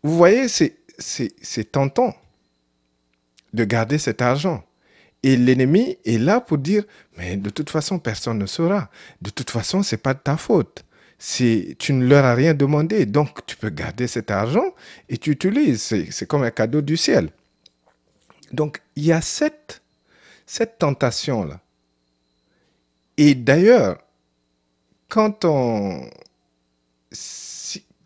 vous 0.03 0.15
voyez, 0.15 0.47
c'est 0.47 1.71
tentant 1.71 2.15
de 3.53 3.63
garder 3.63 3.97
cet 3.97 4.21
argent. 4.21 4.63
Et 5.23 5.35
l'ennemi 5.35 5.97
est 6.05 6.19
là 6.19 6.39
pour 6.39 6.59
dire, 6.59 6.83
mais 7.17 7.37
de 7.37 7.49
toute 7.49 7.69
façon, 7.69 7.97
personne 7.97 8.37
ne 8.37 8.45
saura. 8.45 8.89
De 9.21 9.31
toute 9.31 9.49
façon, 9.49 9.81
ce 9.81 9.95
n'est 9.95 10.01
pas 10.01 10.13
de 10.13 10.19
ta 10.19 10.37
faute. 10.37 10.85
Tu 11.19 11.75
ne 11.89 12.05
leur 12.05 12.23
as 12.23 12.35
rien 12.35 12.53
demandé, 12.53 13.07
donc 13.07 13.43
tu 13.47 13.57
peux 13.57 13.69
garder 13.69 14.05
cet 14.05 14.29
argent 14.29 14.75
et 15.09 15.17
tu 15.17 15.31
utilises. 15.31 15.81
C'est 16.11 16.27
comme 16.27 16.43
un 16.43 16.51
cadeau 16.51 16.81
du 16.81 16.95
ciel. 16.95 17.31
Donc, 18.51 18.81
il 18.95 19.05
y 19.05 19.11
a 19.11 19.21
cette, 19.21 19.81
cette 20.45 20.77
tentation-là. 20.77 21.59
Et 23.17 23.33
d'ailleurs, 23.33 23.97
quand 25.09 25.43
on, 25.43 26.07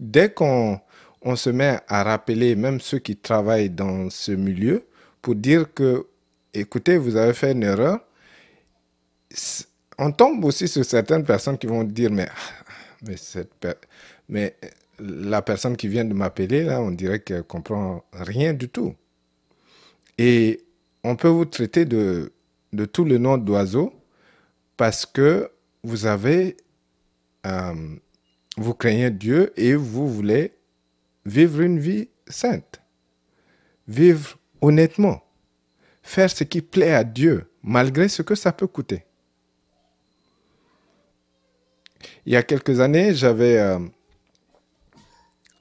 dès 0.02 0.34
qu'on 0.34 0.82
on 1.22 1.36
se 1.36 1.50
met 1.52 1.80
à 1.88 2.04
rappeler 2.04 2.56
même 2.56 2.82
ceux 2.82 3.00
qui 3.00 3.16
travaillent 3.16 3.70
dans 3.70 4.10
ce 4.10 4.32
milieu 4.32 4.86
pour 5.22 5.36
dire 5.36 5.72
que, 5.74 6.08
écoutez, 6.54 6.98
vous 6.98 7.16
avez 7.16 7.34
fait 7.34 7.52
une 7.52 7.64
erreur, 7.64 8.00
on 10.00 10.12
tombe 10.12 10.44
aussi 10.44 10.68
sur 10.68 10.84
certaines 10.84 11.24
personnes 11.24 11.58
qui 11.58 11.68
vont 11.68 11.84
dire, 11.84 12.12
mais, 12.12 12.28
mais, 13.04 13.18
cette 13.18 13.68
mais 14.28 14.56
la 15.00 15.42
personne 15.44 15.78
qui 15.78 15.88
vient 15.88 16.06
de 16.06 16.14
m'appeler, 16.14 16.64
là, 16.64 16.82
on 16.82 16.92
dirait 16.92 17.20
qu'elle 17.20 17.44
comprend 17.44 18.04
rien 18.12 18.54
du 18.54 18.68
tout. 18.68 18.96
Et 20.18 20.64
on 21.04 21.16
peut 21.16 21.28
vous 21.28 21.46
traiter 21.46 21.86
de, 21.86 22.34
de 22.74 22.86
tout 22.86 23.06
le 23.06 23.18
nom 23.20 23.38
d'oiseau 23.38 23.94
parce 24.78 25.06
que 25.06 25.52
vous 25.84 26.06
avez 26.06 26.58
euh, 27.46 27.96
vous 28.58 28.74
craignez 28.74 29.10
Dieu 29.10 29.54
et 29.56 29.76
vous 29.76 30.08
voulez 30.08 30.54
vivre 31.26 31.62
une 31.62 31.80
vie 31.80 32.10
sainte, 32.28 32.82
vivre 33.88 34.38
honnêtement, 34.62 35.24
faire 36.02 36.30
ce 36.30 36.44
qui 36.44 36.62
plaît 36.62 36.94
à 36.94 37.04
Dieu, 37.04 37.50
malgré 37.64 38.08
ce 38.08 38.22
que 38.22 38.36
ça 38.36 38.52
peut 38.52 38.68
coûter. 38.68 39.06
Il 42.26 42.34
y 42.34 42.36
a 42.36 42.44
quelques 42.44 42.80
années, 42.80 43.14
j'avais... 43.14 43.58
Euh, 43.58 43.80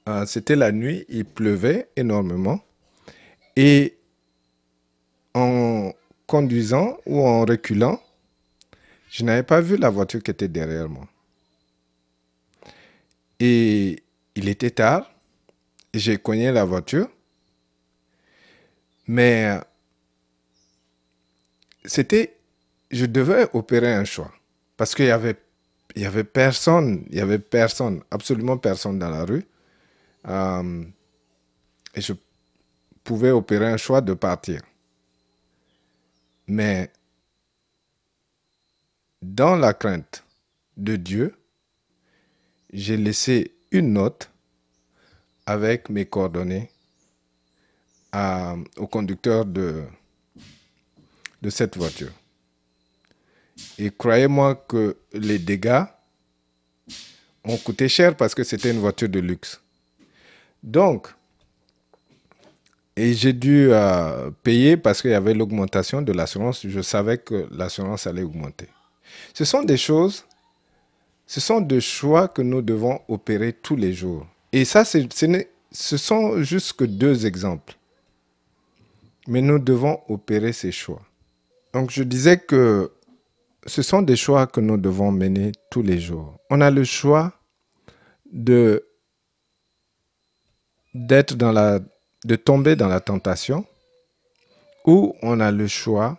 euh, 0.09 0.25
c'était 0.25 0.55
la 0.55 0.71
nuit, 0.71 1.05
il 1.09 1.25
pleuvait 1.25 1.89
énormément. 1.95 2.59
Et 3.55 3.97
en 5.33 5.91
conduisant 6.25 6.97
ou 7.05 7.21
en 7.21 7.41
reculant, 7.45 8.01
je 9.09 9.23
n'avais 9.23 9.43
pas 9.43 9.61
vu 9.61 9.77
la 9.77 9.89
voiture 9.89 10.23
qui 10.23 10.31
était 10.31 10.47
derrière 10.47 10.89
moi. 10.89 11.07
Et 13.43 14.03
il 14.35 14.49
était 14.49 14.69
tard, 14.69 15.11
j'ai 15.95 16.19
cogné 16.19 16.51
la 16.51 16.63
voiture, 16.63 17.09
mais 19.07 19.59
c'était, 21.83 22.37
je 22.91 23.07
devais 23.07 23.49
opérer 23.53 23.91
un 23.91 24.05
choix 24.05 24.31
parce 24.77 24.93
qu'il 24.93 25.05
y 25.05 25.09
avait, 25.09 25.37
y 25.95 26.05
avait 26.05 26.23
personne, 26.23 27.03
il 27.09 27.15
y 27.15 27.19
avait 27.19 27.39
personne, 27.39 28.03
absolument 28.11 28.59
personne 28.59 28.99
dans 28.99 29.09
la 29.09 29.25
rue. 29.25 29.47
Euh, 30.27 30.83
et 31.95 32.01
je 32.01 32.13
pouvais 33.03 33.31
opérer 33.31 33.65
un 33.65 33.77
choix 33.77 34.01
de 34.01 34.13
partir. 34.13 34.61
Mais 36.45 36.91
dans 39.23 39.55
la 39.55 39.73
crainte 39.73 40.23
de 40.77 40.95
Dieu, 40.95 41.40
j'ai 42.71 42.97
laissé 42.97 43.53
une 43.71 43.93
note 43.93 44.29
avec 45.45 45.89
mes 45.89 46.05
coordonnées 46.05 46.69
au 48.77 48.87
conducteur 48.87 49.45
de, 49.45 49.83
de 51.41 51.49
cette 51.49 51.77
voiture. 51.77 52.11
Et 53.77 53.89
croyez-moi 53.89 54.55
que 54.55 54.97
les 55.13 55.39
dégâts 55.39 55.83
ont 57.43 57.57
coûté 57.57 57.87
cher 57.87 58.15
parce 58.15 58.35
que 58.35 58.43
c'était 58.43 58.71
une 58.71 58.79
voiture 58.79 59.09
de 59.09 59.19
luxe. 59.19 59.61
Donc, 60.63 61.07
et 62.95 63.13
j'ai 63.13 63.33
dû 63.33 63.71
euh, 63.71 64.31
payer 64.43 64.77
parce 64.77 65.01
qu'il 65.01 65.11
y 65.11 65.15
avait 65.15 65.33
l'augmentation 65.33 66.01
de 66.01 66.11
l'assurance. 66.11 66.67
Je 66.67 66.81
savais 66.81 67.17
que 67.17 67.47
l'assurance 67.51 68.05
allait 68.05 68.23
augmenter. 68.23 68.67
Ce 69.33 69.45
sont 69.45 69.63
des 69.63 69.77
choses, 69.77 70.25
ce 71.31 71.39
sont 71.39 71.61
des 71.61 71.79
choix 71.79 72.27
que 72.27 72.41
nous 72.41 72.61
devons 72.61 72.99
opérer 73.07 73.53
tous 73.53 73.77
les 73.77 73.93
jours. 73.93 74.27
Et 74.51 74.65
ça, 74.65 74.83
ce, 74.83 75.97
sont 75.97 76.43
juste 76.43 76.73
que 76.73 76.83
deux 76.83 77.25
exemples. 77.25 77.77
Mais 79.29 79.39
nous 79.39 79.57
devons 79.57 80.01
opérer 80.09 80.51
ces 80.51 80.73
choix. 80.73 81.01
Donc 81.73 81.89
je 81.89 82.03
disais 82.03 82.37
que 82.37 82.91
ce 83.65 83.81
sont 83.81 84.01
des 84.01 84.17
choix 84.17 84.45
que 84.45 84.59
nous 84.59 84.75
devons 84.75 85.09
mener 85.09 85.53
tous 85.69 85.81
les 85.81 86.01
jours. 86.01 86.37
On 86.49 86.59
a 86.59 86.69
le 86.69 86.83
choix 86.83 87.31
de 88.29 88.85
de 90.93 92.35
tomber 92.35 92.75
dans 92.75 92.89
la 92.89 92.99
tentation 92.99 93.65
ou 94.85 95.15
on 95.21 95.39
a 95.39 95.49
le 95.49 95.67
choix 95.67 96.17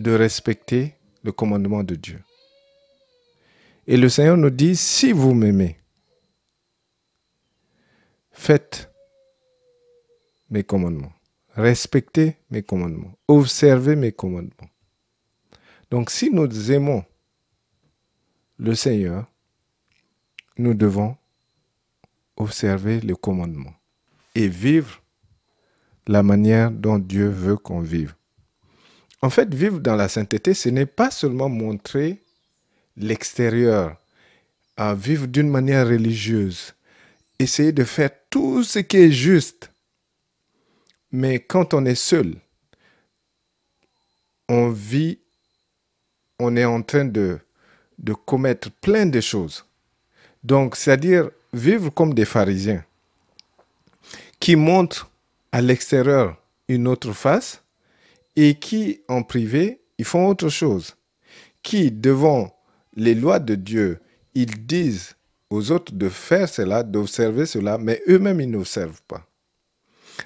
de 0.00 0.10
respecter 0.10 0.96
le 1.22 1.30
commandement 1.30 1.84
de 1.84 1.94
Dieu. 1.94 2.18
Et 3.90 3.96
le 3.96 4.08
Seigneur 4.08 4.36
nous 4.36 4.50
dit, 4.50 4.76
si 4.76 5.10
vous 5.10 5.34
m'aimez, 5.34 5.76
faites 8.30 8.88
mes 10.48 10.62
commandements, 10.62 11.12
respectez 11.56 12.36
mes 12.52 12.62
commandements, 12.62 13.18
observez 13.26 13.96
mes 13.96 14.12
commandements. 14.12 14.70
Donc 15.90 16.10
si 16.10 16.30
nous 16.30 16.70
aimons 16.70 17.04
le 18.58 18.76
Seigneur, 18.76 19.26
nous 20.56 20.74
devons 20.74 21.16
observer 22.36 23.00
le 23.00 23.16
commandement 23.16 23.74
et 24.36 24.46
vivre 24.46 25.02
la 26.06 26.22
manière 26.22 26.70
dont 26.70 27.00
Dieu 27.00 27.28
veut 27.28 27.56
qu'on 27.56 27.80
vive. 27.80 28.14
En 29.20 29.30
fait, 29.30 29.52
vivre 29.52 29.80
dans 29.80 29.96
la 29.96 30.08
sainteté, 30.08 30.54
ce 30.54 30.68
n'est 30.68 30.86
pas 30.86 31.10
seulement 31.10 31.48
montrer 31.48 32.22
l'extérieur, 32.96 33.96
à 34.76 34.94
vivre 34.94 35.26
d'une 35.26 35.48
manière 35.48 35.86
religieuse, 35.86 36.74
essayer 37.38 37.72
de 37.72 37.84
faire 37.84 38.10
tout 38.28 38.62
ce 38.62 38.78
qui 38.78 38.96
est 38.96 39.12
juste. 39.12 39.70
Mais 41.12 41.40
quand 41.40 41.74
on 41.74 41.84
est 41.84 41.94
seul, 41.94 42.36
on 44.48 44.70
vit, 44.70 45.18
on 46.38 46.56
est 46.56 46.64
en 46.64 46.82
train 46.82 47.04
de, 47.04 47.38
de 47.98 48.12
commettre 48.12 48.70
plein 48.70 49.06
de 49.06 49.20
choses. 49.20 49.64
Donc, 50.42 50.76
c'est-à-dire 50.76 51.30
vivre 51.52 51.90
comme 51.90 52.14
des 52.14 52.24
pharisiens 52.24 52.84
qui 54.38 54.56
montrent 54.56 55.10
à 55.52 55.60
l'extérieur 55.60 56.36
une 56.68 56.88
autre 56.88 57.12
face 57.12 57.62
et 58.36 58.54
qui, 58.54 59.02
en 59.08 59.22
privé, 59.22 59.80
ils 59.98 60.04
font 60.04 60.28
autre 60.28 60.48
chose. 60.48 60.96
Qui, 61.62 61.90
devant 61.90 62.56
les 62.94 63.14
lois 63.14 63.38
de 63.38 63.54
Dieu, 63.54 64.00
ils 64.34 64.66
disent 64.66 65.16
aux 65.48 65.70
autres 65.72 65.92
de 65.92 66.08
faire 66.08 66.48
cela, 66.48 66.82
d'observer 66.82 67.46
cela, 67.46 67.78
mais 67.78 68.02
eux-mêmes, 68.08 68.40
ils 68.40 68.50
n'observent 68.50 69.02
pas. 69.08 69.26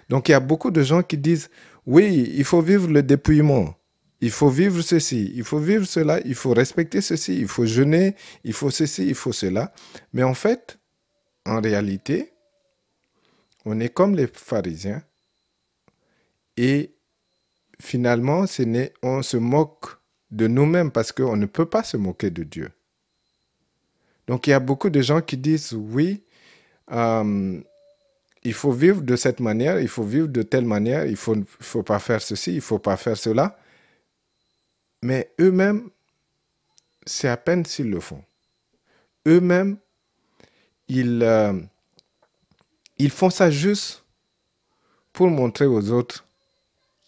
Donc, 0.09 0.29
il 0.29 0.33
y 0.33 0.35
a 0.35 0.41
beaucoup 0.41 0.71
de 0.71 0.83
gens 0.83 1.03
qui 1.03 1.17
disent, 1.17 1.49
oui, 1.87 2.33
il 2.35 2.45
faut 2.45 2.61
vivre 2.61 2.89
le 2.89 3.03
dépouillement. 3.03 3.75
Il 4.21 4.31
faut 4.31 4.49
vivre 4.49 4.81
ceci, 4.81 5.33
il 5.35 5.45
faut 5.45 5.59
vivre 5.59 5.85
cela, 5.85 6.21
il 6.25 6.35
faut 6.35 6.53
respecter 6.55 7.01
ceci, 7.01 7.39
il 7.39 7.49
faut 7.49 7.67
jeûner, 7.67 8.17
il 8.43 8.53
faut 8.53 8.71
ceci, 8.71 9.07
il 9.07 9.15
faut 9.15 9.33
cela. 9.33 9.73
Mais 10.13 10.23
en 10.23 10.35
fait, 10.35 10.79
en 11.45 11.61
réalité, 11.61 12.33
on 13.67 13.81
est 13.81 13.91
comme 13.91 14.15
les 14.15 14.27
pharisiens 14.27 15.03
et 16.57 16.95
finalement, 17.81 18.45
on 19.03 19.23
se 19.23 19.37
moque 19.37 19.87
de 20.31 20.47
nous-mêmes 20.47 20.91
parce 20.91 21.13
qu'on 21.13 21.37
ne 21.37 21.47
peut 21.47 21.67
pas 21.67 21.83
se 21.83 21.97
moquer 21.97 22.31
de 22.31 22.43
Dieu. 22.43 22.71
Donc 24.27 24.47
il 24.47 24.51
y 24.51 24.55
a 24.55 24.61
beaucoup 24.61 24.91
de 24.91 25.01
gens 25.03 25.21
qui 25.21 25.37
disent 25.37 25.73
oui, 25.73 26.23
euh, 26.91 27.61
il 28.43 28.53
faut 28.55 28.73
vivre 28.73 29.03
de 29.03 29.17
cette 29.17 29.41
manière, 29.41 29.81
il 29.81 29.89
faut 29.89 30.03
vivre 30.03 30.29
de 30.29 30.43
telle 30.43 30.65
manière, 30.65 31.07
il 31.07 31.13
ne 31.13 31.45
faut, 31.61 31.83
pas 31.83 31.99
faire 31.99 32.21
ceci, 32.21 32.53
il 32.53 32.57
ne 32.57 32.61
faut 32.61 32.79
pas 32.79 32.97
faire 32.97 33.17
cela. 33.17 33.59
Mais 35.03 35.33
eux-mêmes, 35.41 35.91
c'est 37.07 37.29
à 37.29 37.37
peine 37.37 37.65
s'ils 37.65 37.91
le 37.91 38.01
font. 38.01 38.23
Eux-mêmes, 39.27 39.79
ils, 40.89 41.23
euh, 41.23 41.59
ils 42.99 43.11
font 43.11 43.31
ça 43.31 43.51
juste 43.51 44.05
pour 45.13 45.29
montrer 45.29 45.67
aux 45.67 45.91
autres 45.91 46.27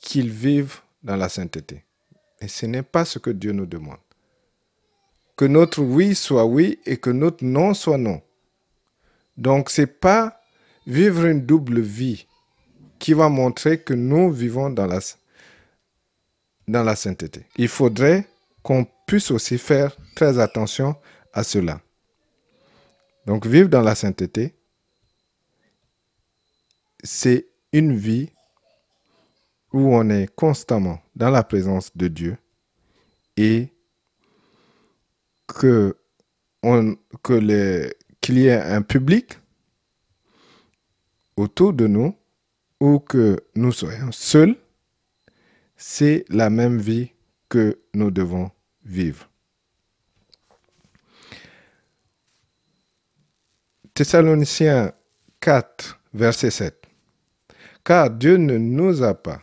qu'ils 0.00 0.31
vivent 0.31 0.81
dans 1.02 1.16
la 1.16 1.29
sainteté. 1.29 1.86
Et 2.40 2.49
ce 2.49 2.66
n'est 2.66 2.83
pas 2.83 3.05
ce 3.05 3.18
que 3.18 3.31
Dieu 3.31 3.53
nous 3.53 3.66
demande. 3.66 3.99
Que 5.37 5.44
notre 5.44 5.83
oui 5.83 6.14
soit 6.14 6.46
oui 6.46 6.79
et 6.87 6.96
que 6.96 7.11
notre 7.11 7.44
non 7.44 7.75
soit 7.75 7.99
non. 7.99 8.22
Donc, 9.37 9.70
ce 9.70 9.83
n'est 9.83 9.87
pas 9.87 10.40
vivre 10.87 11.27
une 11.27 11.44
double 11.44 11.81
vie 11.81 12.27
qui 12.99 13.12
va 13.12 13.29
montrer 13.29 13.81
que 13.81 13.94
nous 13.94 14.31
vivons 14.31 14.70
dans 14.70 14.87
la, 14.87 15.01
dans 16.68 16.83
la 16.83 16.96
sainteté. 16.96 17.46
Il 17.57 17.68
faudrait 17.68 18.27
qu'on 18.62 18.87
puisse 19.07 19.31
aussi 19.31 19.59
faire 19.59 19.94
très 20.14 20.38
attention 20.38 20.96
à 21.33 21.44
cela. 21.44 21.81
Donc, 23.27 23.46
vivre 23.46 23.68
dans 23.68 23.83
la 23.83 23.94
sainteté, 23.94 24.55
c'est 27.03 27.46
une 27.72 27.94
vie 27.94 28.31
où 29.72 29.94
on 29.94 30.09
est 30.09 30.35
constamment 30.35 31.01
dans 31.16 31.31
la 31.31 31.42
présence 31.42 31.96
de 31.96 32.09
Dieu 32.09 32.37
et 33.37 33.72
que 35.46 35.96
qu'il 37.22 38.38
y 38.38 38.46
ait 38.46 38.61
un 38.61 38.83
public 38.83 39.38
autour 41.37 41.72
de 41.72 41.87
nous 41.87 42.16
ou 42.81 42.98
que 42.98 43.38
nous 43.55 43.72
soyons 43.72 44.11
seuls, 44.11 44.57
c'est 45.76 46.24
la 46.29 46.50
même 46.50 46.79
vie 46.79 47.12
que 47.48 47.79
nous 47.94 48.11
devons 48.11 48.50
vivre. 48.85 49.29
Thessaloniciens 53.94 54.92
4, 55.40 56.00
verset 56.12 56.50
7. 56.50 56.83
Car 57.85 58.11
Dieu 58.11 58.37
ne 58.37 58.59
nous 58.59 59.02
a 59.02 59.14
pas 59.14 59.40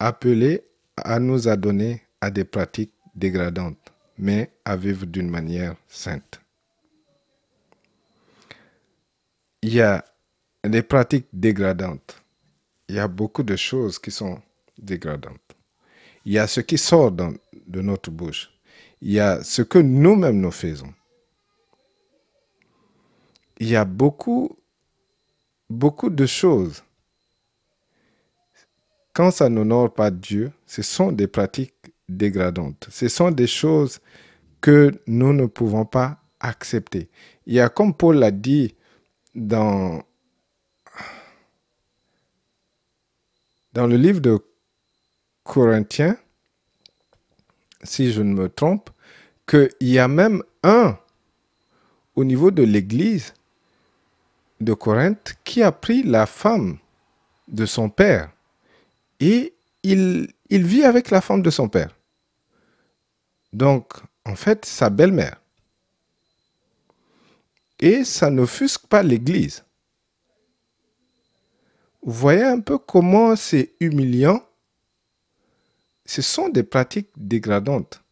appelés 0.00 0.64
à 0.96 1.18
nous 1.18 1.48
adonner 1.48 2.02
à 2.20 2.30
des 2.30 2.44
pratiques 2.44 2.92
dégradantes, 3.14 3.92
mais 4.18 4.50
à 4.64 4.76
vivre 4.76 5.06
d'une 5.06 5.28
manière 5.28 5.76
sainte. 5.88 6.40
Il 9.62 9.72
y 9.74 9.80
a 9.80 10.04
des 10.62 10.82
pratiques 10.82 11.28
dégradantes. 11.32 12.22
Il 12.88 12.96
y 12.96 12.98
a 12.98 13.08
beaucoup 13.08 13.42
de 13.42 13.56
choses 13.56 13.98
qui 13.98 14.10
sont 14.10 14.40
dégradantes. 14.78 15.56
Il 16.24 16.32
y 16.32 16.38
a 16.38 16.46
ce 16.46 16.60
qui 16.60 16.78
sort 16.78 17.12
de 17.12 17.80
notre 17.80 18.10
bouche. 18.10 18.50
Il 19.00 19.12
y 19.12 19.20
a 19.20 19.42
ce 19.42 19.62
que 19.62 19.78
nous-mêmes 19.78 20.40
nous 20.40 20.50
faisons. 20.50 20.92
Il 23.58 23.68
y 23.68 23.76
a 23.76 23.84
beaucoup, 23.84 24.56
beaucoup 25.70 26.10
de 26.10 26.26
choses 26.26 26.82
quand 29.14 29.30
ça 29.30 29.48
n'honore 29.48 29.94
pas 29.94 30.10
Dieu, 30.10 30.52
ce 30.66 30.82
sont 30.82 31.12
des 31.12 31.28
pratiques 31.28 31.74
dégradantes. 32.08 32.88
Ce 32.90 33.08
sont 33.08 33.30
des 33.30 33.46
choses 33.46 34.00
que 34.60 34.90
nous 35.06 35.32
ne 35.32 35.46
pouvons 35.46 35.86
pas 35.86 36.18
accepter. 36.40 37.08
Il 37.46 37.54
y 37.54 37.60
a, 37.60 37.68
comme 37.68 37.94
Paul 37.94 38.16
l'a 38.16 38.32
dit 38.32 38.74
dans, 39.34 40.02
dans 43.72 43.86
le 43.86 43.96
livre 43.96 44.20
de 44.20 44.38
Corinthiens, 45.44 46.16
si 47.84 48.12
je 48.12 48.20
ne 48.20 48.34
me 48.34 48.48
trompe, 48.48 48.90
qu'il 49.46 49.70
y 49.80 49.98
a 49.98 50.08
même 50.08 50.42
un 50.62 50.98
au 52.16 52.24
niveau 52.24 52.50
de 52.50 52.62
l'Église 52.62 53.32
de 54.60 54.72
Corinthe 54.72 55.34
qui 55.44 55.62
a 55.62 55.70
pris 55.70 56.02
la 56.02 56.26
femme 56.26 56.78
de 57.48 57.66
son 57.66 57.90
père 57.90 58.33
et 59.20 59.54
il, 59.82 60.28
vit 60.50 60.84
avec 60.84 61.10
la 61.10 61.20
femme 61.20 61.42
de 61.42 61.50
son 61.50 61.68
père. 61.68 61.94
Donc, 63.52 63.92
en 64.24 64.34
fait, 64.34 64.64
sa 64.64 64.90
belle-mère. 64.90 65.40
Et 67.80 68.04
ça 68.04 68.30
n'offusque 68.30 68.86
pas 68.86 69.02
l'Église. 69.02 69.64
Vous 72.02 72.12
voyez 72.12 72.42
un 72.42 72.60
peu 72.60 72.78
comment 72.78 73.36
c'est 73.36 73.74
humiliant. 73.80 74.42
Ce 76.06 76.22
sont 76.22 76.48
des 76.48 76.62
pratiques 76.62 77.10
dégradantes. 77.16 78.02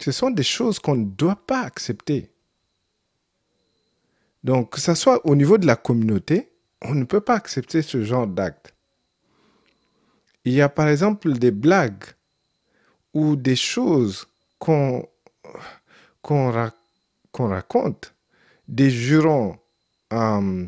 Ce 0.00 0.12
sont 0.12 0.30
des 0.30 0.42
choses 0.42 0.78
qu'on 0.78 0.96
ne 0.96 1.04
doit 1.04 1.46
pas 1.46 1.60
accepter. 1.60 2.30
Donc, 4.42 4.70
que 4.70 4.80
ce 4.80 4.94
soit 4.94 5.24
au 5.26 5.36
niveau 5.36 5.58
de 5.58 5.66
la 5.66 5.76
communauté, 5.76 6.52
on 6.82 6.94
ne 6.94 7.04
peut 7.04 7.20
pas 7.20 7.36
accepter 7.36 7.82
ce 7.82 8.02
genre 8.02 8.26
d'acte. 8.26 8.71
Il 10.44 10.52
y 10.52 10.60
a 10.60 10.68
par 10.68 10.88
exemple 10.88 11.32
des 11.34 11.50
blagues 11.50 12.04
ou 13.14 13.36
des 13.36 13.56
choses 13.56 14.26
qu'on 14.58 15.06
raconte, 17.38 18.14
des 18.68 18.90
jurons 18.90 19.58
euh, 20.12 20.66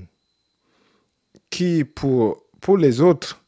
qui 1.51 1.85
pour, 1.85 2.45
pour 2.61 2.79
les 2.79 3.01
autres, 3.01 3.45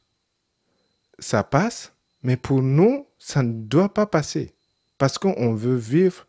ça 1.18 1.42
passe, 1.42 1.92
mais 2.22 2.36
pour 2.36 2.62
nous, 2.62 3.06
ça 3.18 3.42
ne 3.42 3.52
doit 3.52 3.92
pas 3.92 4.06
passer. 4.06 4.54
Parce 4.98 5.18
qu'on 5.18 5.54
veut 5.54 5.76
vivre 5.76 6.26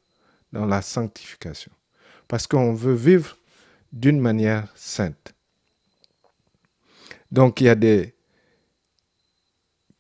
dans 0.51 0.65
la 0.65 0.81
sanctification. 0.81 1.71
Parce 2.27 2.47
qu'on 2.47 2.73
veut 2.73 2.93
vivre 2.93 3.38
d'une 3.93 4.19
manière 4.19 4.67
sainte. 4.75 5.33
Donc 7.31 7.62
il 7.62 7.65
y 7.65 7.69
a 7.69 7.75
des... 7.75 8.16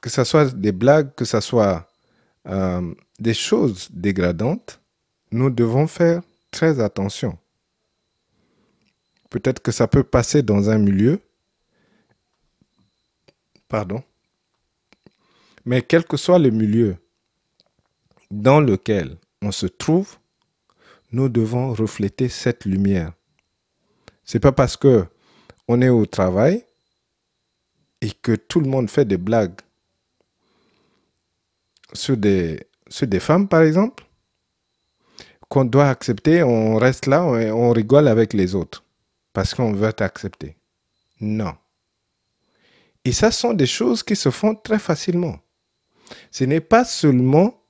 Que 0.07 0.13
ce 0.13 0.23
soit 0.23 0.55
des 0.55 0.71
blagues, 0.71 1.13
que 1.15 1.25
ce 1.25 1.41
soit 1.41 1.85
euh, 2.47 2.95
des 3.19 3.33
choses 3.33 3.89
dégradantes, 3.91 4.79
nous 5.31 5.49
devons 5.49 5.85
faire 5.85 6.21
très 6.49 6.79
attention. 6.79 7.37
Peut-être 9.29 9.61
que 9.61 9.73
ça 9.73 9.85
peut 9.85 10.05
passer 10.05 10.43
dans 10.43 10.69
un 10.69 10.77
milieu. 10.77 11.19
Pardon. 13.67 14.01
Mais 15.65 15.81
quel 15.81 16.05
que 16.05 16.15
soit 16.15 16.39
le 16.39 16.51
milieu, 16.51 16.95
dans 18.31 18.61
lequel 18.61 19.17
on 19.41 19.51
se 19.51 19.67
trouve, 19.67 20.15
nous 21.11 21.27
devons 21.27 21.73
refléter 21.73 22.29
cette 22.29 22.63
lumière. 22.63 23.11
C'est 24.23 24.39
pas 24.39 24.53
parce 24.53 24.77
que 24.77 25.05
on 25.67 25.81
est 25.81 25.89
au 25.89 26.05
travail 26.05 26.63
et 27.99 28.11
que 28.11 28.37
tout 28.37 28.61
le 28.61 28.69
monde 28.69 28.89
fait 28.89 29.03
des 29.03 29.17
blagues 29.17 29.59
sur 31.93 32.17
des, 32.17 32.59
femmes, 33.19 33.47
par 33.47 33.61
exemple, 33.61 34.05
qu'on 35.49 35.65
doit 35.65 35.89
accepter, 35.89 36.43
on 36.43 36.75
reste 36.75 37.05
là, 37.05 37.23
on, 37.23 37.35
on 37.35 37.71
rigole 37.71 38.07
avec 38.07 38.33
les 38.33 38.55
autres 38.55 38.83
parce 39.33 39.53
qu'on 39.53 39.71
veut 39.71 39.93
accepter. 39.99 40.57
Non. 41.19 41.53
Et 43.05 43.11
ça 43.11 43.31
sont 43.31 43.53
des 43.53 43.67
choses 43.67 44.03
qui 44.03 44.15
se 44.15 44.29
font 44.29 44.55
très 44.55 44.79
facilement. 44.79 45.39
Ce 46.31 46.43
n'est 46.43 46.61
pas 46.61 46.85
seulement 46.85 47.63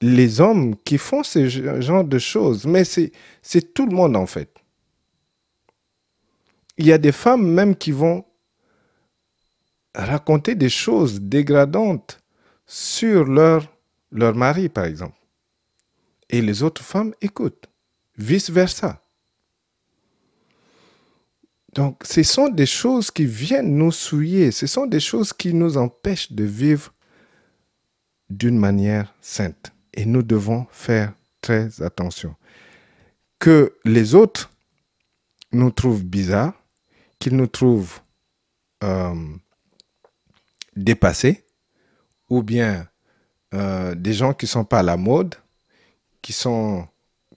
les 0.00 0.40
hommes 0.40 0.76
qui 0.76 0.98
font 0.98 1.22
ce 1.22 1.48
genre 1.48 2.04
de 2.04 2.18
choses, 2.18 2.66
mais 2.66 2.84
c'est 2.84 3.74
tout 3.74 3.86
le 3.86 3.94
monde 3.94 4.16
en 4.16 4.26
fait. 4.26 4.52
Il 6.76 6.86
y 6.86 6.92
a 6.92 6.98
des 6.98 7.12
femmes 7.12 7.46
même 7.46 7.74
qui 7.74 7.90
vont 7.90 8.24
raconter 9.94 10.54
des 10.54 10.68
choses 10.68 11.20
dégradantes 11.20 12.20
sur 12.68 13.24
leur, 13.24 13.66
mari, 14.12 14.68
par 14.68 14.84
exemple. 14.84 15.18
Et 16.28 16.42
les 16.42 16.62
autres 16.62 16.84
femmes 16.84 17.14
écoutent. 17.20 17.68
Vice-versa. 18.18 19.02
Donc, 21.74 22.02
ce 22.04 22.22
sont 22.22 22.48
des 22.48 22.66
choses 22.66 23.10
qui 23.10 23.24
viennent 23.24 23.76
nous 23.76 23.92
souiller, 23.92 24.50
ce 24.50 24.66
sont 24.66 24.86
des 24.86 25.00
choses 25.00 25.32
qui 25.32 25.54
nous 25.54 25.76
empêchent 25.76 26.32
de 26.32 26.44
vivre 26.44 26.92
d'une 28.28 28.58
manière 28.58 29.14
sainte. 29.20 29.72
Et 29.94 30.04
nous 30.04 30.22
devons 30.22 30.66
faire 30.70 31.14
très 31.40 31.82
attention. 31.82 32.34
Que 33.38 33.74
les 33.84 34.14
autres 34.14 34.50
nous 35.52 35.70
trouvent 35.70 36.04
bizarres, 36.04 36.52
qu'ils 37.18 37.36
nous 37.36 37.46
trouvent 37.46 38.00
euh, 38.82 39.14
dépassés, 40.76 41.44
ou 42.28 42.42
bien 42.42 42.88
euh, 43.54 43.94
des 43.94 44.12
gens 44.12 44.34
qui 44.34 44.46
sont 44.46 44.64
pas 44.64 44.80
à 44.80 44.82
la 44.82 44.96
mode, 44.96 45.34
qui, 46.22 46.32
sont, 46.32 46.86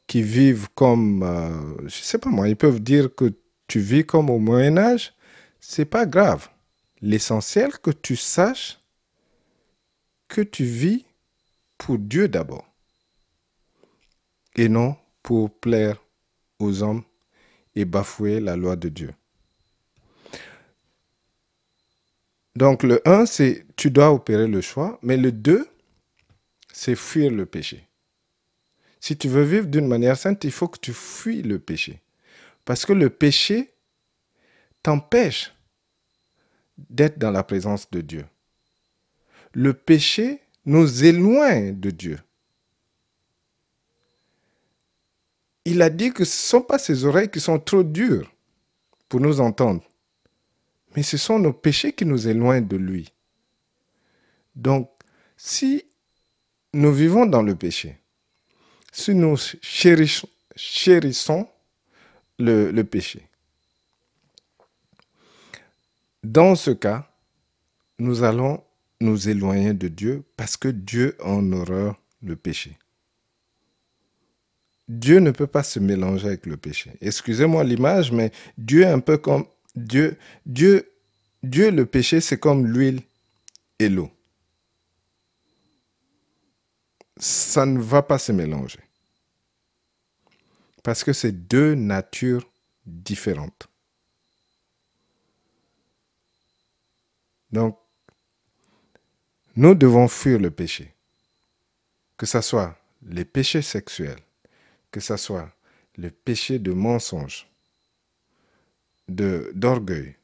qui 0.07 0.21
vivent 0.21 0.67
comme, 0.75 1.23
euh, 1.23 1.87
je 1.87 2.01
sais 2.01 2.17
pas 2.17 2.29
moi, 2.29 2.49
ils 2.49 2.57
peuvent 2.57 2.81
dire 2.81 3.13
que 3.15 3.33
tu 3.67 3.79
vis 3.79 4.05
comme 4.05 4.29
au 4.29 4.39
Moyen 4.39 4.77
Âge, 4.77 5.13
c'est 5.59 5.85
pas 5.85 6.05
grave. 6.05 6.49
L'essentiel 7.01 7.71
que 7.79 7.91
tu 7.91 8.15
saches 8.15 8.79
que 10.27 10.41
tu 10.41 10.63
vis 10.63 11.05
pour 11.77 11.97
Dieu 11.97 12.27
d'abord 12.27 12.65
et 14.55 14.69
non 14.69 14.95
pour 15.23 15.49
plaire 15.49 16.01
aux 16.59 16.83
hommes 16.83 17.03
et 17.75 17.85
bafouer 17.85 18.39
la 18.39 18.55
loi 18.55 18.75
de 18.75 18.89
Dieu. 18.89 19.13
Donc 22.55 22.83
le 22.83 23.07
1, 23.07 23.25
c'est 23.25 23.65
tu 23.75 23.91
dois 23.91 24.11
opérer 24.11 24.47
le 24.47 24.61
choix, 24.61 24.99
mais 25.01 25.17
le 25.17 25.31
2, 25.31 25.67
c'est 26.73 26.95
fuir 26.95 27.31
le 27.31 27.45
péché. 27.45 27.87
Si 28.99 29.17
tu 29.17 29.27
veux 29.27 29.43
vivre 29.43 29.67
d'une 29.67 29.87
manière 29.87 30.17
sainte, 30.17 30.43
il 30.43 30.51
faut 30.51 30.67
que 30.67 30.79
tu 30.79 30.93
fuis 30.93 31.41
le 31.41 31.59
péché. 31.59 32.01
Parce 32.65 32.85
que 32.85 32.93
le 32.93 33.09
péché 33.09 33.73
t'empêche 34.83 35.53
d'être 36.77 37.17
dans 37.17 37.31
la 37.31 37.43
présence 37.43 37.89
de 37.89 38.01
Dieu. 38.01 38.25
Le 39.53 39.73
péché 39.73 40.41
nous 40.65 41.03
éloigne 41.03 41.79
de 41.79 41.89
Dieu. 41.89 42.19
Il 45.65 45.81
a 45.81 45.89
dit 45.89 46.11
que 46.11 46.23
ce 46.23 46.31
ne 46.31 46.49
sont 46.49 46.61
pas 46.61 46.79
ses 46.79 47.05
oreilles 47.05 47.29
qui 47.29 47.39
sont 47.39 47.59
trop 47.59 47.83
dures 47.83 48.31
pour 49.09 49.19
nous 49.19 49.41
entendre, 49.41 49.83
mais 50.95 51.03
ce 51.03 51.17
sont 51.17 51.39
nos 51.39 51.53
péchés 51.53 51.93
qui 51.93 52.05
nous 52.05 52.27
éloignent 52.27 52.67
de 52.67 52.77
lui. 52.77 53.11
Donc, 54.55 54.89
si 55.37 55.85
nous 56.73 56.93
vivons 56.93 57.25
dans 57.25 57.41
le 57.41 57.55
péché, 57.55 57.97
si 58.91 59.15
nous 59.15 59.37
chérissons, 59.61 61.47
le, 62.39 62.71
le 62.71 62.83
péché, 62.83 63.21
dans 66.23 66.55
ce 66.55 66.71
cas, 66.71 67.07
nous 67.99 68.23
allons 68.23 68.63
nous 68.99 69.29
éloigner 69.29 69.73
de 69.73 69.87
Dieu 69.87 70.23
parce 70.37 70.57
que 70.57 70.67
Dieu 70.67 71.15
en 71.23 71.51
horreur 71.51 71.99
le 72.21 72.35
péché. 72.35 72.77
Dieu 74.87 75.19
ne 75.19 75.31
peut 75.31 75.47
pas 75.47 75.63
se 75.63 75.79
mélanger 75.79 76.27
avec 76.27 76.45
le 76.45 76.57
péché. 76.57 76.91
Excusez-moi 77.01 77.63
l'image, 77.63 78.11
mais 78.11 78.31
Dieu 78.57 78.81
est 78.83 78.91
un 78.91 78.99
peu 78.99 79.17
comme 79.17 79.45
Dieu. 79.75 80.17
Dieu, 80.45 80.91
Dieu 81.43 81.71
le 81.71 81.85
péché, 81.85 82.21
c'est 82.21 82.39
comme 82.39 82.67
l'huile 82.67 83.01
et 83.79 83.89
l'eau. 83.89 84.11
Ça 87.17 87.65
ne 87.65 87.79
va 87.79 88.01
pas 88.01 88.17
se 88.17 88.31
mélanger. 88.31 88.79
Parce 90.83 91.03
que 91.03 91.13
c'est 91.13 91.31
deux 91.31 91.75
natures 91.75 92.49
différentes. 92.85 93.67
Donc, 97.51 97.77
nous 99.55 99.75
devons 99.75 100.07
fuir 100.07 100.39
le 100.39 100.49
péché. 100.49 100.93
Que 102.17 102.25
ce 102.25 102.41
soit 102.41 102.77
les 103.03 103.25
péchés 103.25 103.61
sexuels, 103.61 104.21
que 104.91 104.99
ce 104.99 105.17
soit 105.17 105.51
le 105.97 106.09
péché 106.09 106.59
de 106.59 106.71
mensonge, 106.71 107.50
d'orgueil. 109.15 110.15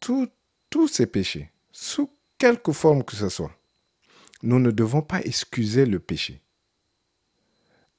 Tous 0.00 0.88
ces 0.88 1.06
péchés, 1.06 1.50
sous 1.72 2.10
quelque 2.38 2.72
forme 2.72 3.02
que 3.02 3.16
ce 3.16 3.28
soit, 3.28 3.56
nous 4.42 4.58
ne 4.58 4.70
devons 4.70 5.02
pas 5.02 5.20
excuser 5.22 5.86
le 5.86 5.98
péché. 5.98 6.42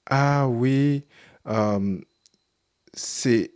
Ah 0.05 0.47
oui, 0.47 1.05
euh, 1.47 1.99
c'est 2.93 3.51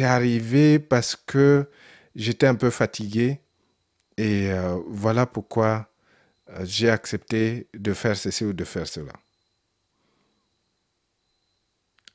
arrivé 0.00 0.78
parce 0.78 1.16
que 1.16 1.68
j'étais 2.14 2.46
un 2.46 2.54
peu 2.54 2.70
fatigué 2.70 3.40
et 4.16 4.50
euh, 4.50 4.80
voilà 4.86 5.26
pourquoi 5.26 5.90
euh, 6.50 6.64
j'ai 6.64 6.88
accepté 6.88 7.68
de 7.74 7.92
faire 7.92 8.16
ceci 8.16 8.44
ou 8.44 8.52
de 8.52 8.64
faire 8.64 8.86
cela. 8.86 9.12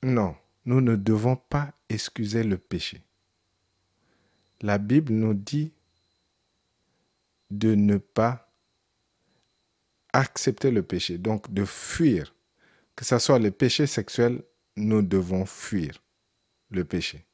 Non, 0.03 0.35
nous 0.65 0.81
ne 0.81 0.95
devons 0.95 1.35
pas 1.35 1.73
excuser 1.89 2.43
le 2.43 2.57
péché. 2.57 3.01
La 4.61 4.77
Bible 4.77 5.13
nous 5.13 5.33
dit 5.33 5.73
de 7.49 7.75
ne 7.75 7.97
pas 7.97 8.51
accepter 10.13 10.71
le 10.71 10.83
péché, 10.83 11.17
donc 11.17 11.51
de 11.53 11.65
fuir. 11.65 12.33
Que 12.95 13.05
ce 13.05 13.17
soit 13.19 13.39
le 13.39 13.51
péché 13.51 13.87
sexuel, 13.87 14.43
nous 14.75 15.01
devons 15.01 15.45
fuir 15.45 16.01
le 16.69 16.85
péché. 16.85 17.25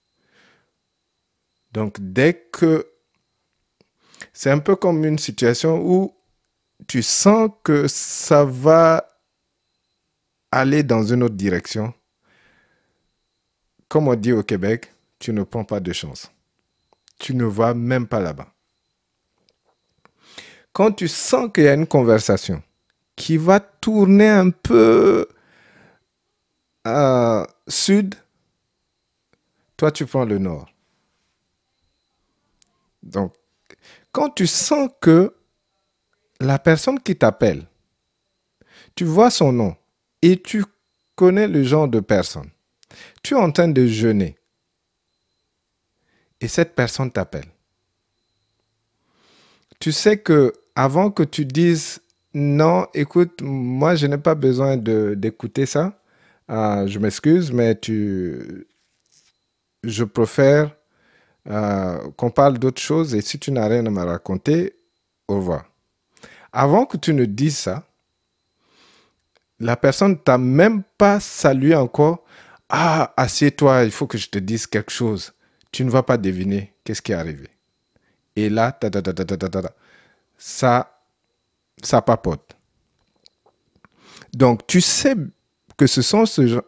Donc 1.71 1.97
dès 1.99 2.33
que... 2.51 2.87
C'est 4.33 4.49
un 4.49 4.59
peu 4.59 4.75
comme 4.75 5.05
une 5.05 5.19
situation 5.19 5.79
où 5.85 6.15
tu 6.87 7.03
sens 7.03 7.51
que 7.63 7.87
ça 7.87 8.45
va 8.45 9.07
aller 10.51 10.81
dans 10.83 11.03
une 11.03 11.23
autre 11.23 11.35
direction. 11.35 11.93
Comme 13.87 14.07
on 14.07 14.15
dit 14.15 14.33
au 14.33 14.43
Québec, 14.43 14.93
tu 15.19 15.33
ne 15.33 15.43
prends 15.43 15.63
pas 15.63 15.79
de 15.79 15.93
chance. 15.93 16.31
Tu 17.19 17.33
ne 17.33 17.45
vas 17.45 17.73
même 17.73 18.07
pas 18.07 18.19
là-bas. 18.19 18.53
Quand 20.73 20.91
tu 20.91 21.07
sens 21.07 21.49
qu'il 21.53 21.63
y 21.63 21.67
a 21.67 21.73
une 21.73 21.87
conversation 21.87 22.61
qui 23.15 23.37
va 23.37 23.59
tourner 23.59 24.29
un 24.29 24.51
peu 24.51 25.27
à 26.83 27.47
sud, 27.67 28.15
toi 29.75 29.91
tu 29.91 30.05
prends 30.05 30.25
le 30.25 30.37
nord. 30.37 30.69
Donc, 33.01 33.33
quand 34.11 34.29
tu 34.29 34.45
sens 34.45 34.89
que 35.01 35.33
la 36.39 36.59
personne 36.59 36.99
qui 36.99 37.15
t'appelle, 37.15 37.67
tu 38.95 39.05
vois 39.05 39.31
son 39.31 39.51
nom 39.51 39.75
et 40.21 40.41
tu 40.41 40.63
connais 41.15 41.47
le 41.47 41.63
genre 41.63 41.87
de 41.87 41.99
personne, 41.99 42.49
tu 43.23 43.33
es 43.33 43.37
en 43.37 43.51
train 43.51 43.67
de 43.67 43.85
jeûner 43.85 44.35
et 46.39 46.47
cette 46.47 46.75
personne 46.75 47.11
t'appelle. 47.11 47.47
Tu 49.79 49.91
sais 49.91 50.17
que 50.17 50.53
avant 50.75 51.11
que 51.11 51.23
tu 51.23 51.45
dises 51.45 52.01
non, 52.33 52.87
écoute, 52.93 53.41
moi 53.41 53.95
je 53.95 54.05
n'ai 54.05 54.17
pas 54.17 54.35
besoin 54.35 54.77
d'écouter 54.77 55.65
ça, 55.65 55.99
ah, 56.47 56.85
je 56.85 56.99
m'excuse, 56.99 57.51
mais 57.51 57.77
tu, 57.79 58.67
je 59.83 60.03
préfère 60.03 60.75
euh, 61.49 62.11
qu'on 62.15 62.29
parle 62.29 62.59
d'autre 62.59 62.81
chose 62.81 63.15
et 63.15 63.21
si 63.21 63.39
tu 63.39 63.51
n'as 63.51 63.67
rien 63.67 63.85
à 63.85 63.89
me 63.89 64.03
raconter, 64.03 64.75
au 65.27 65.37
revoir. 65.37 65.65
Avant 66.51 66.85
que 66.85 66.97
tu 66.97 67.13
ne 67.13 67.25
dises 67.25 67.57
ça, 67.57 67.87
la 69.59 69.75
personne 69.75 70.17
t'a 70.19 70.37
même 70.37 70.83
pas 70.97 71.19
salué 71.19 71.73
encore. 71.75 72.23
Ah, 72.69 73.13
assieds-toi, 73.17 73.85
il 73.85 73.91
faut 73.91 74.07
que 74.07 74.17
je 74.17 74.29
te 74.29 74.39
dise 74.39 74.67
quelque 74.67 74.91
chose. 74.91 75.33
Tu 75.71 75.85
ne 75.85 75.89
vas 75.89 76.03
pas 76.03 76.17
deviner 76.17 76.73
qu'est-ce 76.83 77.01
qui 77.01 77.11
est 77.11 77.15
arrivé. 77.15 77.47
Et 78.35 78.49
là, 78.49 78.71
ta, 78.71 78.89
ta, 78.89 79.01
ta, 79.01 79.75
ça, 80.37 81.01
ça 81.81 82.01
papote. 82.01 82.55
Donc, 84.33 84.67
tu 84.67 84.81
sais 84.81 85.15
que 85.77 85.87
ce 85.87 86.01
sont 86.01 86.25
ce, 86.25 86.59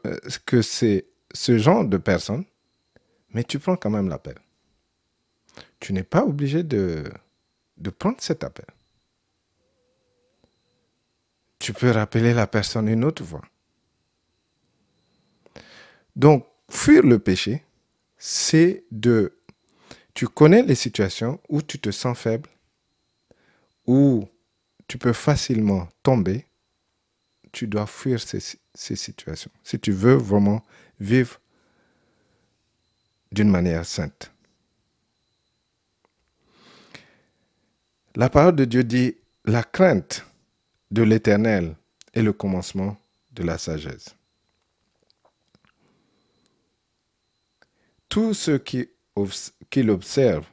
que 0.46 0.62
c'est 0.62 1.06
ce 1.34 1.58
genre 1.58 1.86
de 1.86 1.98
personnes, 1.98 2.46
mais 3.32 3.44
tu 3.44 3.60
prends 3.60 3.76
quand 3.76 3.90
même 3.90 4.10
l'appel 4.10 4.36
tu 5.80 5.94
n'es 5.94 6.04
pas 6.04 6.24
obligé 6.24 6.64
de, 6.64 7.12
de 7.78 7.90
prendre 7.90 8.18
cet 8.20 8.44
appel. 8.44 8.66
Tu 11.60 11.74
peux 11.74 11.92
rappeler 11.92 12.34
la 12.34 12.48
personne 12.48 12.88
une 12.88 13.04
autre 13.04 13.24
fois. 13.24 13.42
Donc, 16.20 16.46
fuir 16.70 17.04
le 17.04 17.18
péché, 17.18 17.64
c'est 18.18 18.84
de... 18.92 19.40
Tu 20.14 20.28
connais 20.28 20.64
les 20.64 20.76
situations 20.76 21.40
où 21.48 21.62
tu 21.62 21.80
te 21.80 21.92
sens 21.92 22.18
faible, 22.18 22.50
où 23.88 24.28
tu 24.86 24.98
peux 24.98 25.14
facilement 25.14 25.88
tomber. 26.04 26.46
Tu 27.54 27.68
dois 27.68 27.88
fuir 27.88 28.20
ces, 28.20 28.42
ces 28.74 28.98
situations. 28.98 29.50
Si 29.64 29.80
tu 29.80 29.94
veux 29.94 30.16
vraiment 30.16 30.62
vivre 31.00 31.40
d'une 33.32 33.50
manière 33.50 33.86
sainte. 33.86 34.30
La 38.16 38.30
parole 38.30 38.58
de 38.58 38.66
Dieu 38.66 38.84
dit, 38.84 39.16
la 39.46 39.64
crainte 39.64 40.26
de 40.92 41.02
l'Éternel 41.02 41.78
est 42.14 42.24
le 42.24 42.34
commencement 42.34 42.98
de 43.32 43.44
la 43.44 43.58
sagesse. 43.58 44.18
Tous 48.10 48.34
ceux 48.34 48.58
qui, 48.58 48.90
l'observent 49.78 50.48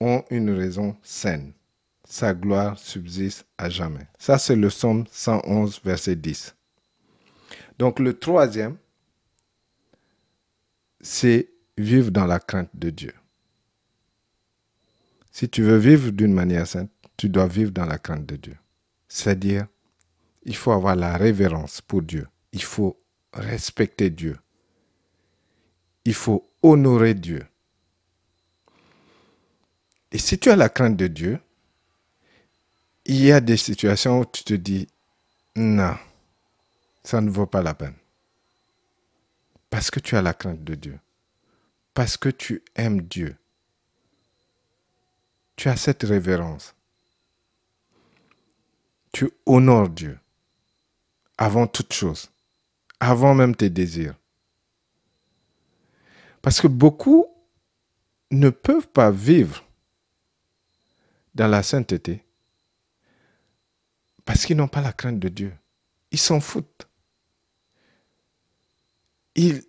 ont 0.00 0.22
une 0.30 0.50
raison 0.50 0.96
saine. 1.02 1.54
Sa 2.06 2.34
gloire 2.34 2.78
subsiste 2.78 3.46
à 3.56 3.70
jamais. 3.70 4.06
Ça, 4.18 4.38
c'est 4.38 4.54
le 4.54 4.68
psaume 4.68 5.04
111, 5.10 5.80
verset 5.82 6.16
10. 6.16 6.54
Donc 7.78 7.98
le 7.98 8.18
troisième, 8.18 8.76
c'est 11.00 11.48
vivre 11.78 12.10
dans 12.10 12.26
la 12.26 12.38
crainte 12.38 12.70
de 12.74 12.90
Dieu. 12.90 13.14
Si 15.32 15.48
tu 15.48 15.62
veux 15.62 15.78
vivre 15.78 16.10
d'une 16.10 16.34
manière 16.34 16.66
sainte, 16.66 16.90
tu 17.16 17.28
dois 17.28 17.48
vivre 17.48 17.70
dans 17.70 17.86
la 17.86 17.98
crainte 17.98 18.26
de 18.26 18.36
Dieu. 18.36 18.56
C'est-à-dire, 19.08 19.66
il 20.44 20.54
faut 20.54 20.72
avoir 20.72 20.96
la 20.96 21.16
révérence 21.16 21.80
pour 21.80 22.02
Dieu. 22.02 22.28
Il 22.52 22.62
faut 22.62 23.02
respecter 23.32 24.10
Dieu. 24.10 24.36
Il 26.04 26.14
faut 26.14 26.48
honorer 26.62 27.14
Dieu. 27.14 27.46
Et 30.12 30.18
si 30.18 30.38
tu 30.38 30.50
as 30.50 30.56
la 30.56 30.68
crainte 30.68 30.96
de 30.96 31.06
Dieu, 31.06 31.40
il 33.04 33.22
y 33.22 33.32
a 33.32 33.40
des 33.40 33.56
situations 33.56 34.20
où 34.20 34.24
tu 34.24 34.44
te 34.44 34.54
dis, 34.54 34.86
non, 35.56 35.96
ça 37.02 37.20
ne 37.20 37.30
vaut 37.30 37.46
pas 37.46 37.62
la 37.62 37.74
peine. 37.74 37.96
Parce 39.70 39.90
que 39.90 40.00
tu 40.00 40.16
as 40.16 40.22
la 40.22 40.34
crainte 40.34 40.62
de 40.62 40.74
Dieu. 40.74 40.98
Parce 41.94 42.16
que 42.16 42.28
tu 42.28 42.62
aimes 42.76 43.02
Dieu 43.02 43.36
tu 45.56 45.68
as 45.68 45.76
cette 45.76 46.02
révérence. 46.02 46.74
Tu 49.12 49.30
honores 49.46 49.88
Dieu 49.88 50.18
avant 51.38 51.66
toute 51.66 51.92
chose, 51.92 52.30
avant 53.00 53.34
même 53.34 53.54
tes 53.54 53.70
désirs. 53.70 54.14
Parce 56.44 56.60
que 56.60 56.66
beaucoup 56.66 57.24
ne 58.30 58.50
peuvent 58.50 58.88
pas 58.88 59.10
vivre 59.10 59.64
dans 61.34 61.48
la 61.48 61.62
sainteté 61.62 62.22
parce 64.26 64.44
qu'ils 64.44 64.58
n'ont 64.58 64.68
pas 64.68 64.82
la 64.82 64.92
crainte 64.92 65.18
de 65.18 65.30
Dieu. 65.30 65.54
Ils 66.10 66.18
s'en 66.18 66.40
foutent. 66.40 66.86
Ils, 69.36 69.62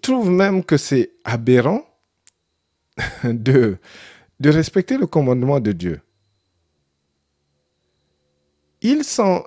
trouvent 0.00 0.30
même 0.30 0.64
que 0.64 0.76
c'est 0.76 1.10
aberrant 1.24 1.84
de, 3.24 3.76
de 4.38 4.48
respecter 4.48 4.96
le 4.96 5.08
commandement 5.08 5.58
de 5.58 5.72
Dieu. 5.72 6.00
Ils 8.80 9.02
sont, 9.02 9.44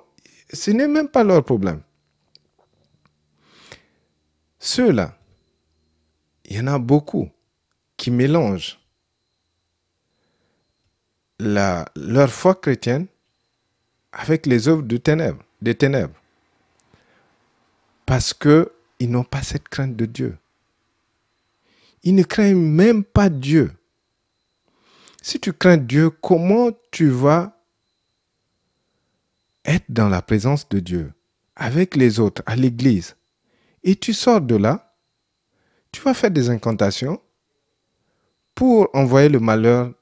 ce 0.52 0.72
n'est 0.72 0.88
même 0.88 1.08
pas 1.08 1.24
leur 1.24 1.42
problème. 1.42 1.80
Ceux-là, 4.58 5.18
il 6.44 6.56
y 6.56 6.60
en 6.60 6.66
a 6.66 6.78
beaucoup 6.78 7.30
qui 7.96 8.10
mélangent 8.10 8.78
la, 11.38 11.86
leur 11.96 12.30
foi 12.30 12.54
chrétienne 12.54 13.06
avec 14.12 14.46
les 14.46 14.68
œuvres 14.68 14.82
de 14.82 14.96
ténèbres, 14.96 15.42
des 15.60 15.74
ténèbres. 15.74 16.14
Parce 18.06 18.34
qu'ils 18.34 19.10
n'ont 19.10 19.24
pas 19.24 19.42
cette 19.42 19.68
crainte 19.68 19.96
de 19.96 20.06
Dieu. 20.06 20.38
Ils 22.02 22.14
ne 22.14 22.22
craignent 22.22 22.56
même 22.58 23.02
pas 23.02 23.30
Dieu. 23.30 23.72
Si 25.22 25.40
tu 25.40 25.52
crains 25.52 25.78
Dieu, 25.78 26.10
comment 26.10 26.70
tu 26.90 27.08
vas 27.08 27.58
être 29.64 29.86
dans 29.88 30.10
la 30.10 30.20
présence 30.20 30.68
de 30.68 30.80
Dieu, 30.80 31.12
avec 31.56 31.96
les 31.96 32.20
autres, 32.20 32.42
à 32.44 32.56
l'église? 32.56 33.16
Et 33.82 33.96
tu 33.96 34.12
sors 34.12 34.42
de 34.42 34.54
là, 34.54 34.83
tu 35.94 36.00
vas 36.00 36.12
faire 36.12 36.32
des 36.32 36.50
incantations 36.50 37.22
pour 38.52 38.90
envoyer 38.94 39.28
le 39.28 39.38
malheur 39.38 39.94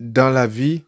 dans 0.00 0.30
la 0.30 0.48
vie 0.48 0.82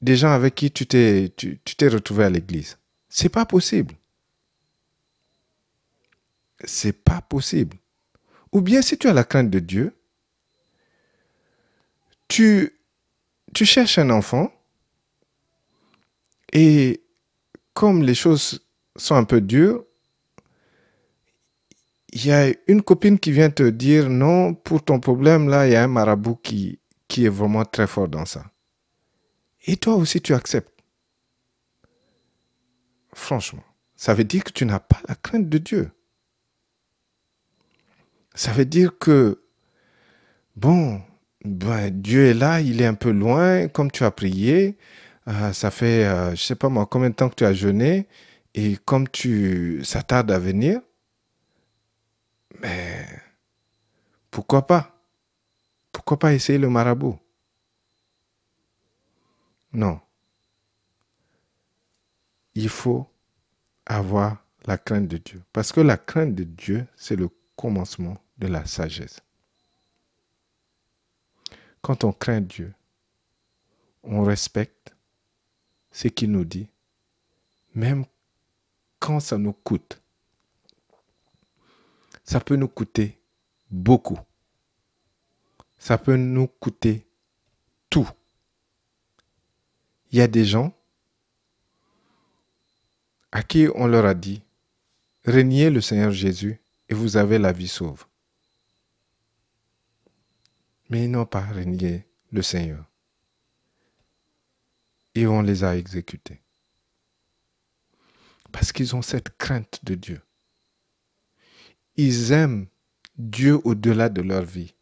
des 0.00 0.16
gens 0.16 0.30
avec 0.30 0.54
qui 0.54 0.70
tu 0.70 0.86
t'es, 0.86 1.30
tu, 1.36 1.60
retrouvé 1.88 2.24
à 2.24 2.30
l'église. 2.30 2.78
C'est 3.10 3.28
pas 3.28 3.44
possible. 3.44 3.94
C'est 6.64 6.94
pas 6.94 7.20
possible. 7.20 7.76
Ou 8.52 8.62
bien 8.62 8.80
si 8.80 8.96
tu 8.96 9.08
as 9.08 9.12
la 9.12 9.24
crainte 9.24 9.50
de 9.50 9.58
Dieu, 9.58 9.94
tu, 12.28 12.80
tu 13.52 13.66
cherches 13.66 13.98
un 13.98 14.08
enfant 14.08 14.50
et 16.54 17.02
comme 17.74 18.02
les 18.02 18.14
choses 18.14 18.66
sont 18.96 19.16
un 19.16 19.24
peu 19.24 19.42
dures, 19.42 19.84
il 22.12 22.26
y 22.26 22.32
a 22.32 22.52
une 22.66 22.82
copine 22.82 23.18
qui 23.18 23.32
vient 23.32 23.50
te 23.50 23.68
dire 23.68 24.08
non, 24.08 24.54
pour 24.54 24.84
ton 24.84 25.00
problème, 25.00 25.48
là, 25.48 25.66
il 25.66 25.72
y 25.72 25.76
a 25.76 25.82
un 25.82 25.88
marabout 25.88 26.36
qui, 26.36 26.80
qui 27.06 27.26
est 27.26 27.30
vraiment 27.30 27.64
très 27.64 27.86
fort 27.86 28.08
dans 28.08 28.24
ça. 28.24 28.44
Et 29.66 29.76
toi 29.76 29.94
aussi, 29.96 30.20
tu 30.20 30.34
acceptes. 30.34 30.72
Franchement, 33.12 33.64
ça 33.96 34.14
veut 34.14 34.24
dire 34.24 34.44
que 34.44 34.52
tu 34.52 34.64
n'as 34.64 34.78
pas 34.78 35.00
la 35.08 35.14
crainte 35.14 35.48
de 35.48 35.58
Dieu. 35.58 35.90
Ça 38.34 38.52
veut 38.52 38.64
dire 38.64 38.98
que, 38.98 39.42
bon, 40.56 41.02
ben, 41.44 41.90
Dieu 41.90 42.26
est 42.26 42.34
là, 42.34 42.60
il 42.60 42.80
est 42.80 42.86
un 42.86 42.94
peu 42.94 43.10
loin, 43.10 43.68
comme 43.68 43.90
tu 43.90 44.04
as 44.04 44.10
prié, 44.10 44.78
euh, 45.26 45.52
ça 45.52 45.70
fait, 45.70 46.04
euh, 46.04 46.30
je 46.30 46.42
sais 46.42 46.54
pas 46.54 46.68
moi, 46.68 46.86
combien 46.86 47.10
de 47.10 47.14
temps 47.14 47.28
que 47.28 47.34
tu 47.34 47.44
as 47.44 47.52
jeûné, 47.52 48.06
et 48.54 48.76
comme 48.84 49.08
tu, 49.08 49.80
ça 49.84 50.02
tarde 50.02 50.30
à 50.30 50.38
venir, 50.38 50.80
mais 52.60 53.06
pourquoi 54.30 54.66
pas? 54.66 54.94
Pourquoi 55.92 56.18
pas 56.18 56.34
essayer 56.34 56.58
le 56.58 56.70
marabout? 56.70 57.18
Non. 59.72 60.00
Il 62.54 62.68
faut 62.68 63.06
avoir 63.86 64.44
la 64.66 64.78
crainte 64.78 65.08
de 65.08 65.18
Dieu. 65.18 65.42
Parce 65.52 65.72
que 65.72 65.80
la 65.80 65.96
crainte 65.96 66.34
de 66.34 66.44
Dieu, 66.44 66.86
c'est 66.96 67.16
le 67.16 67.28
commencement 67.56 68.18
de 68.38 68.46
la 68.46 68.64
sagesse. 68.66 69.20
Quand 71.80 72.04
on 72.04 72.12
craint 72.12 72.40
Dieu, 72.40 72.74
on 74.02 74.22
respecte 74.22 74.94
ce 75.90 76.08
qu'il 76.08 76.30
nous 76.32 76.44
dit, 76.44 76.68
même 77.74 78.04
quand 78.98 79.20
ça 79.20 79.38
nous 79.38 79.52
coûte. 79.52 80.00
Ça 82.28 82.40
peut 82.40 82.56
nous 82.56 82.68
coûter 82.68 83.18
beaucoup. 83.70 84.18
Ça 85.78 85.96
peut 85.96 86.16
nous 86.16 86.46
coûter 86.46 87.06
tout. 87.88 88.08
Il 90.10 90.18
y 90.18 90.20
a 90.20 90.28
des 90.28 90.44
gens 90.44 90.74
à 93.32 93.42
qui 93.42 93.68
on 93.74 93.86
leur 93.86 94.04
a 94.04 94.14
dit, 94.14 94.42
régnez 95.24 95.70
le 95.70 95.80
Seigneur 95.80 96.10
Jésus 96.10 96.60
et 96.88 96.94
vous 96.94 97.16
avez 97.16 97.38
la 97.38 97.52
vie 97.52 97.68
sauve 97.68 98.04
mais 100.88 101.04
ils 101.04 101.10
n'ont 101.10 101.26
pas 101.26 101.40
régné 101.40 102.06
le 102.32 102.42
Seigneur. 102.42 102.84
Et 105.14 105.26
on 105.26 105.42
les 105.42 105.64
a 105.64 105.76
exécutés. 105.76 106.40
Parce 108.52 108.72
qu'ils 108.72 108.96
ont 108.96 109.02
cette 109.02 109.36
crainte 109.36 109.84
de 109.84 109.94
Dieu. 109.94 110.20
Ils 112.00 112.30
aiment 112.30 112.68
Dieu 113.16 113.58
au-delà 113.64 114.08
de 114.08 114.22
leur 114.22 114.44
vie. 114.44 114.72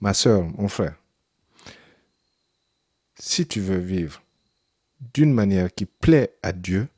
Ma 0.00 0.12
soeur, 0.12 0.42
mon 0.42 0.66
frère, 0.66 1.00
si 3.14 3.46
tu 3.46 3.60
veux 3.60 3.78
vivre 3.78 4.20
d'une 5.14 5.32
manière 5.32 5.72
qui 5.72 5.86
plaît 5.86 6.36
à 6.42 6.52
Dieu, 6.52 6.88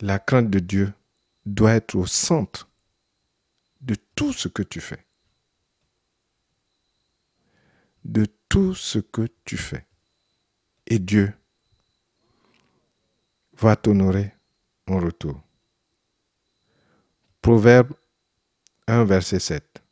la 0.00 0.18
crainte 0.18 0.50
de 0.50 0.58
Dieu 0.58 0.92
doit 1.44 1.74
être 1.74 1.94
au 1.94 2.06
centre 2.06 2.68
de 3.82 3.94
tout 4.16 4.32
ce 4.32 4.48
que 4.48 4.64
tu 4.64 4.80
fais. 4.80 5.06
De 8.04 8.26
tout 8.48 8.74
ce 8.74 8.98
que 8.98 9.28
tu 9.44 9.56
fais. 9.56 9.86
Et 10.88 10.98
Dieu 10.98 11.32
va 13.52 13.76
t'honorer 13.76 14.35
en 14.86 14.98
retour. 14.98 15.40
Proverbe 17.42 17.92
1, 18.86 19.04
verset 19.04 19.38
7. 19.38 19.82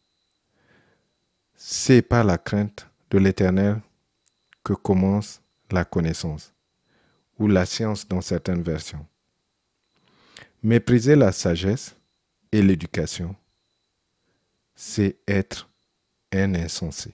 C'est 1.54 2.02
par 2.02 2.24
la 2.24 2.38
crainte 2.38 2.88
de 3.10 3.18
l'Éternel 3.18 3.80
que 4.62 4.72
commence 4.72 5.40
la 5.70 5.84
connaissance, 5.84 6.52
ou 7.38 7.48
la 7.48 7.66
science 7.66 8.06
dans 8.06 8.20
certaines 8.20 8.62
versions. 8.62 9.06
Mépriser 10.62 11.16
la 11.16 11.32
sagesse 11.32 11.96
et 12.52 12.62
l'éducation 12.62 13.36
c'est 14.74 15.16
être 15.28 15.68
un 16.32 16.54
insensé. 16.54 17.12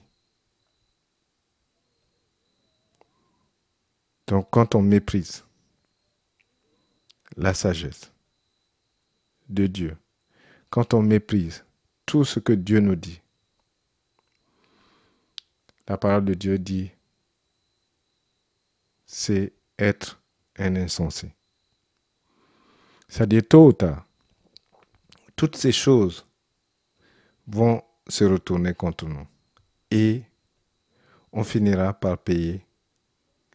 Donc 4.27 4.47
quand 4.49 4.75
on 4.75 4.81
méprise 4.81 5.43
la 7.37 7.53
sagesse 7.53 8.11
de 9.49 9.67
Dieu, 9.67 9.97
quand 10.69 10.93
on 10.93 11.01
méprise 11.01 11.63
tout 12.05 12.25
ce 12.25 12.39
que 12.39 12.53
Dieu 12.53 12.79
nous 12.79 12.95
dit, 12.95 13.21
la 15.87 15.97
parole 15.97 16.25
de 16.25 16.33
Dieu 16.33 16.57
dit, 16.57 16.91
c'est 19.05 19.53
être 19.77 20.21
un 20.57 20.75
insensé. 20.75 21.33
C'est-à-dire 23.09 23.43
tôt 23.47 23.67
ou 23.67 23.73
tard, 23.73 24.05
toutes 25.35 25.57
ces 25.57 25.73
choses 25.73 26.25
vont 27.45 27.83
se 28.07 28.23
retourner 28.23 28.73
contre 28.73 29.05
nous. 29.05 29.27
Et 29.89 30.23
on 31.33 31.43
finira 31.43 31.93
par 31.93 32.17
payer 32.17 32.65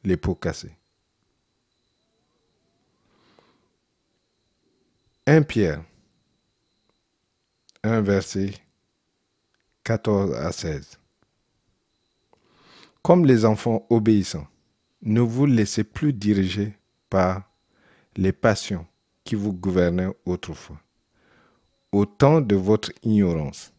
les 0.05 0.17
pots 0.17 0.35
cassés. 0.35 0.76
1 5.27 5.43
Pierre 5.43 5.83
1 7.83 8.01
verset 8.01 8.55
14 9.85 10.35
à 10.35 10.53
16. 10.53 10.99
Comme 13.03 13.25
les 13.25 13.45
enfants 13.45 13.87
obéissants, 13.91 14.47
ne 15.03 15.21
vous 15.21 15.47
laissez 15.47 15.85
plus 15.85 16.12
diriger 16.12 16.77
par 17.11 17.43
les 18.17 18.33
passions 18.33 18.87
qui 19.25 19.35
vous 19.35 19.53
gouvernaient 19.53 20.15
autrefois, 20.25 20.81
au 21.93 22.07
temps 22.07 22.41
de 22.41 22.57
votre 22.57 22.93
ignorance 23.03 23.73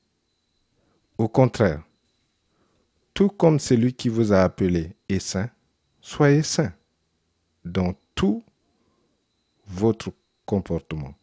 au 1.18 1.28
contraire, 1.28 1.82
tout 3.14 3.30
comme 3.30 3.60
celui 3.60 3.94
qui 3.94 4.10
vous 4.10 4.34
a 4.34 4.44
appelé 4.44 4.96
est 5.10 5.20
saint, 5.20 5.50
soyez 6.00 6.44
saint 6.44 6.74
dans 7.66 7.96
tout 8.14 8.44
votre 9.66 10.12
comportement. 10.46 11.16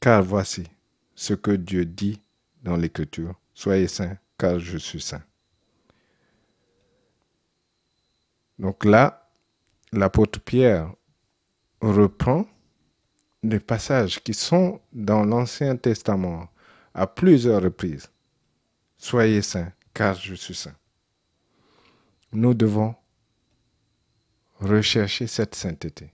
Car 0.00 0.22
voici 0.22 0.64
ce 1.14 1.34
que 1.34 1.50
Dieu 1.50 1.84
dit 1.84 2.20
dans 2.62 2.76
l'Écriture, 2.76 3.34
soyez 3.54 3.88
saint 3.88 4.16
car 4.38 4.58
je 4.58 4.76
suis 4.76 5.00
saint. 5.00 5.22
Donc 8.58 8.84
là, 8.84 9.30
l'apôtre 9.92 10.40
Pierre 10.40 10.92
reprend 11.80 12.46
des 13.42 13.60
passages 13.60 14.22
qui 14.22 14.34
sont 14.34 14.80
dans 14.92 15.24
l'Ancien 15.24 15.76
Testament 15.76 16.48
à 16.94 17.06
plusieurs 17.06 17.62
reprises 17.62 18.10
Soyez 18.98 19.42
saints, 19.42 19.72
car 19.92 20.14
je 20.14 20.34
suis 20.34 20.54
saint. 20.54 20.74
Nous 22.32 22.54
devons 22.54 22.94
rechercher 24.58 25.26
cette 25.26 25.54
sainteté. 25.54 26.12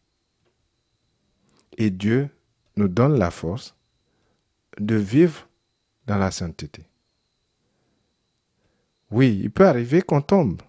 Et 1.79 1.91
Dieu 1.91 2.29
nous 2.77 2.89
donne 2.89 3.19
la 3.19 3.31
force 3.31 3.77
de 4.79 4.95
vivre 4.95 5.49
dans 6.07 6.19
la 6.19 6.31
sainteté. 6.31 6.87
Oui, 9.11 9.41
il 9.43 9.51
peut 9.51 9.67
arriver 9.67 10.03
qu'on 10.03 10.23
tombe 10.23 10.63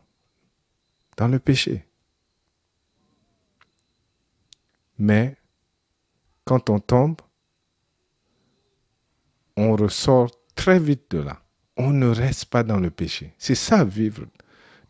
dans 1.17 1.27
le 1.27 1.39
péché. 1.39 1.87
Mais 4.97 5.37
quand 6.45 6.69
on 6.69 6.79
tombe, 6.79 7.21
on 9.55 9.75
ressort 9.75 10.29
très 10.55 10.79
vite 10.79 11.11
de 11.11 11.19
là 11.19 11.43
on 11.77 11.91
ne 11.91 12.07
reste 12.07 12.45
pas 12.45 12.63
dans 12.63 12.79
le 12.79 12.89
péché. 12.89 13.33
C'est 13.37 13.55
ça 13.55 13.83
vivre 13.83 14.25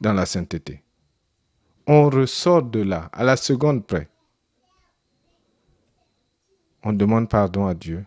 dans 0.01 0.13
la 0.13 0.25
sainteté. 0.25 0.83
On 1.87 2.09
ressort 2.09 2.63
de 2.63 2.81
là 2.81 3.09
à 3.13 3.23
la 3.23 3.37
seconde 3.37 3.85
près. 3.85 4.09
On 6.83 6.93
demande 6.93 7.29
pardon 7.29 7.65
à 7.65 7.73
Dieu 7.73 8.05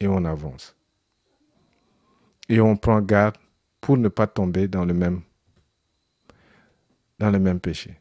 et 0.00 0.08
on 0.08 0.24
avance. 0.24 0.74
Et 2.48 2.60
on 2.60 2.76
prend 2.76 3.00
garde 3.00 3.36
pour 3.80 3.98
ne 3.98 4.08
pas 4.08 4.26
tomber 4.26 4.66
dans 4.66 4.84
le 4.84 4.94
même, 4.94 5.22
dans 7.18 7.30
le 7.30 7.38
même 7.38 7.60
péché. 7.60 7.98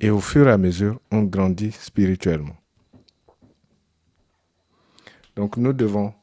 Et 0.00 0.10
au 0.10 0.20
fur 0.20 0.48
et 0.48 0.52
à 0.52 0.58
mesure, 0.58 1.00
on 1.10 1.24
grandit 1.24 1.72
spirituellement. 1.72 2.56
Donc 5.34 5.56
nous 5.56 5.72
devons 5.72 6.14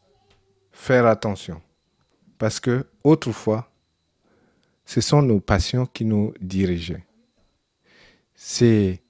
faire 0.72 1.06
attention. 1.06 1.62
Parce 2.38 2.60
que 2.60 2.86
autrefois, 3.03 3.70
ce 4.86 5.01
sont 5.01 5.22
nos 5.22 5.39
passions 5.39 5.86
qui 5.86 6.06
nous 6.06 6.34
dirigeaient. 6.39 7.03
C'est 8.34 9.01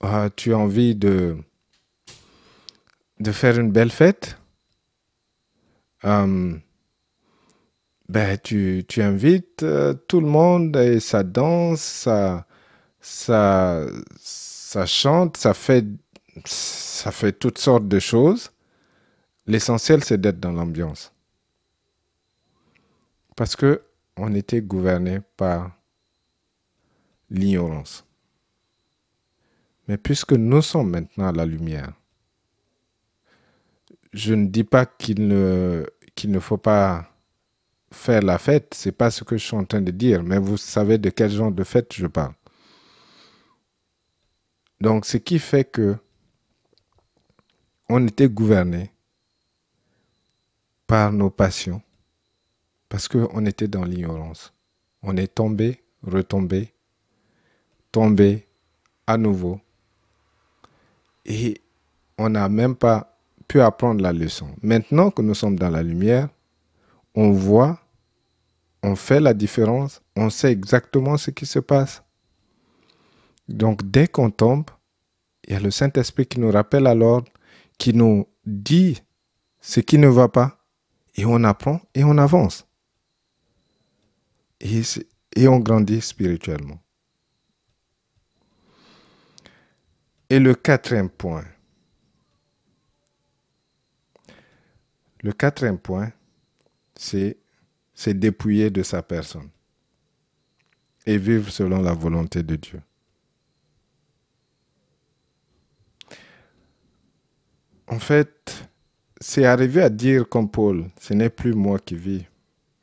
ah, 0.00 0.30
tu 0.34 0.52
as 0.52 0.58
envie 0.58 0.94
de, 0.94 1.36
de 3.22 3.32
faire 3.32 3.58
une 3.58 3.70
belle 3.70 3.90
fête, 3.90 4.36
hum, 6.02 6.60
ben, 8.08 8.36
tu, 8.38 8.84
tu 8.88 9.00
invites 9.02 9.62
euh, 9.62 9.94
tout 9.94 10.20
le 10.20 10.26
monde 10.26 10.76
et 10.76 11.00
ça 11.00 11.22
danse, 11.22 11.80
ça, 11.80 12.46
ça, 13.00 13.86
ça 14.18 14.86
chante, 14.86 15.36
ça 15.36 15.54
fait, 15.54 15.86
ça 16.44 17.10
fait 17.10 17.32
toutes 17.32 17.58
sortes 17.58 17.88
de 17.88 17.98
choses. 17.98 18.50
L'essentiel, 19.46 20.04
c'est 20.04 20.20
d'être 20.20 20.40
dans 20.40 20.52
l'ambiance. 20.52 21.12
Parce 23.36 23.56
que 23.56 23.82
on 24.16 24.34
était 24.34 24.60
gouverné 24.60 25.20
par 25.36 25.72
l'ignorance. 27.30 28.04
Mais 29.88 29.96
puisque 29.96 30.32
nous 30.32 30.62
sommes 30.62 30.90
maintenant 30.90 31.32
la 31.32 31.46
lumière, 31.46 31.92
je 34.12 34.34
ne 34.34 34.46
dis 34.46 34.64
pas 34.64 34.86
qu'il 34.86 35.26
ne, 35.26 35.84
faut 36.40 36.58
pas 36.58 37.08
faire 37.90 38.22
la 38.22 38.38
fête, 38.38 38.74
c'est 38.74 38.92
pas 38.92 39.10
ce 39.10 39.24
que 39.24 39.36
je 39.36 39.44
suis 39.44 39.56
en 39.56 39.64
train 39.64 39.80
de 39.80 39.90
dire, 39.90 40.22
mais 40.22 40.38
vous 40.38 40.56
savez 40.56 40.98
de 40.98 41.10
quel 41.10 41.30
genre 41.30 41.52
de 41.52 41.64
fête 41.64 41.92
je 41.94 42.06
parle. 42.06 42.34
Donc, 44.80 45.06
ce 45.06 45.16
qui 45.16 45.38
fait 45.38 45.64
que 45.64 45.96
on 47.88 48.06
était 48.06 48.28
gouverné 48.28 48.90
par 50.86 51.12
nos 51.12 51.30
passions, 51.30 51.82
parce 52.88 53.08
qu'on 53.08 53.46
était 53.46 53.68
dans 53.68 53.84
l'ignorance. 53.84 54.52
On 55.02 55.16
est 55.16 55.34
tombé, 55.34 55.82
retombé, 56.02 56.74
tombé 57.90 58.46
à 59.06 59.16
nouveau. 59.16 59.60
Et 61.24 61.60
on 62.18 62.28
n'a 62.28 62.48
même 62.48 62.76
pas 62.76 63.11
pu 63.48 63.60
apprendre 63.60 64.02
la 64.02 64.12
leçon. 64.12 64.48
Maintenant 64.62 65.10
que 65.10 65.22
nous 65.22 65.34
sommes 65.34 65.58
dans 65.58 65.70
la 65.70 65.82
lumière, 65.82 66.28
on 67.14 67.32
voit, 67.32 67.80
on 68.82 68.96
fait 68.96 69.20
la 69.20 69.34
différence, 69.34 70.02
on 70.16 70.30
sait 70.30 70.52
exactement 70.52 71.16
ce 71.16 71.30
qui 71.30 71.46
se 71.46 71.58
passe. 71.58 72.02
Donc 73.48 73.88
dès 73.90 74.08
qu'on 74.08 74.30
tombe, 74.30 74.70
il 75.46 75.52
y 75.54 75.56
a 75.56 75.60
le 75.60 75.70
Saint-Esprit 75.70 76.26
qui 76.26 76.40
nous 76.40 76.50
rappelle 76.50 76.86
à 76.86 76.94
l'ordre, 76.94 77.30
qui 77.78 77.92
nous 77.92 78.26
dit 78.46 79.02
ce 79.60 79.80
qui 79.80 79.98
ne 79.98 80.08
va 80.08 80.28
pas, 80.28 80.58
et 81.14 81.24
on 81.24 81.44
apprend 81.44 81.80
et 81.94 82.04
on 82.04 82.16
avance. 82.18 82.66
Et, 84.60 84.82
et 85.36 85.48
on 85.48 85.58
grandit 85.58 86.00
spirituellement. 86.00 86.78
Et 90.30 90.38
le 90.38 90.54
quatrième 90.54 91.10
point. 91.10 91.44
Le 95.22 95.32
quatrième 95.32 95.78
point, 95.78 96.12
c'est 96.96 97.38
c'est 97.94 98.14
dépouiller 98.14 98.70
de 98.70 98.82
sa 98.82 99.02
personne 99.02 99.48
et 101.06 101.18
vivre 101.18 101.50
selon 101.50 101.80
la 101.82 101.92
volonté 101.92 102.42
de 102.42 102.56
Dieu. 102.56 102.80
En 107.86 107.98
fait, 107.98 108.68
c'est 109.20 109.44
arriver 109.44 109.82
à 109.82 109.90
dire 109.90 110.28
comme 110.28 110.50
Paul, 110.50 110.88
ce 110.98 111.14
n'est 111.14 111.30
plus 111.30 111.54
moi 111.54 111.78
qui 111.78 111.94
vis, 111.94 112.24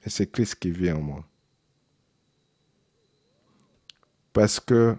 mais 0.01 0.09
c'est 0.09 0.31
Christ 0.31 0.55
qui 0.55 0.71
vit 0.71 0.91
en 0.91 1.01
moi. 1.01 1.25
Parce 4.31 4.59
que 4.59 4.95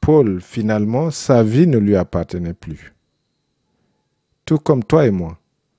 Paul, 0.00 0.40
finalement, 0.40 1.10
sa 1.10 1.42
vie 1.42 1.66
ne 1.66 1.78
lui 1.78 1.96
appartenait 1.96 2.54
plus. 2.54 2.92
Tout 4.44 4.58
comme 4.58 4.84
toi 4.84 5.06
et 5.06 5.10
moi, 5.10 5.38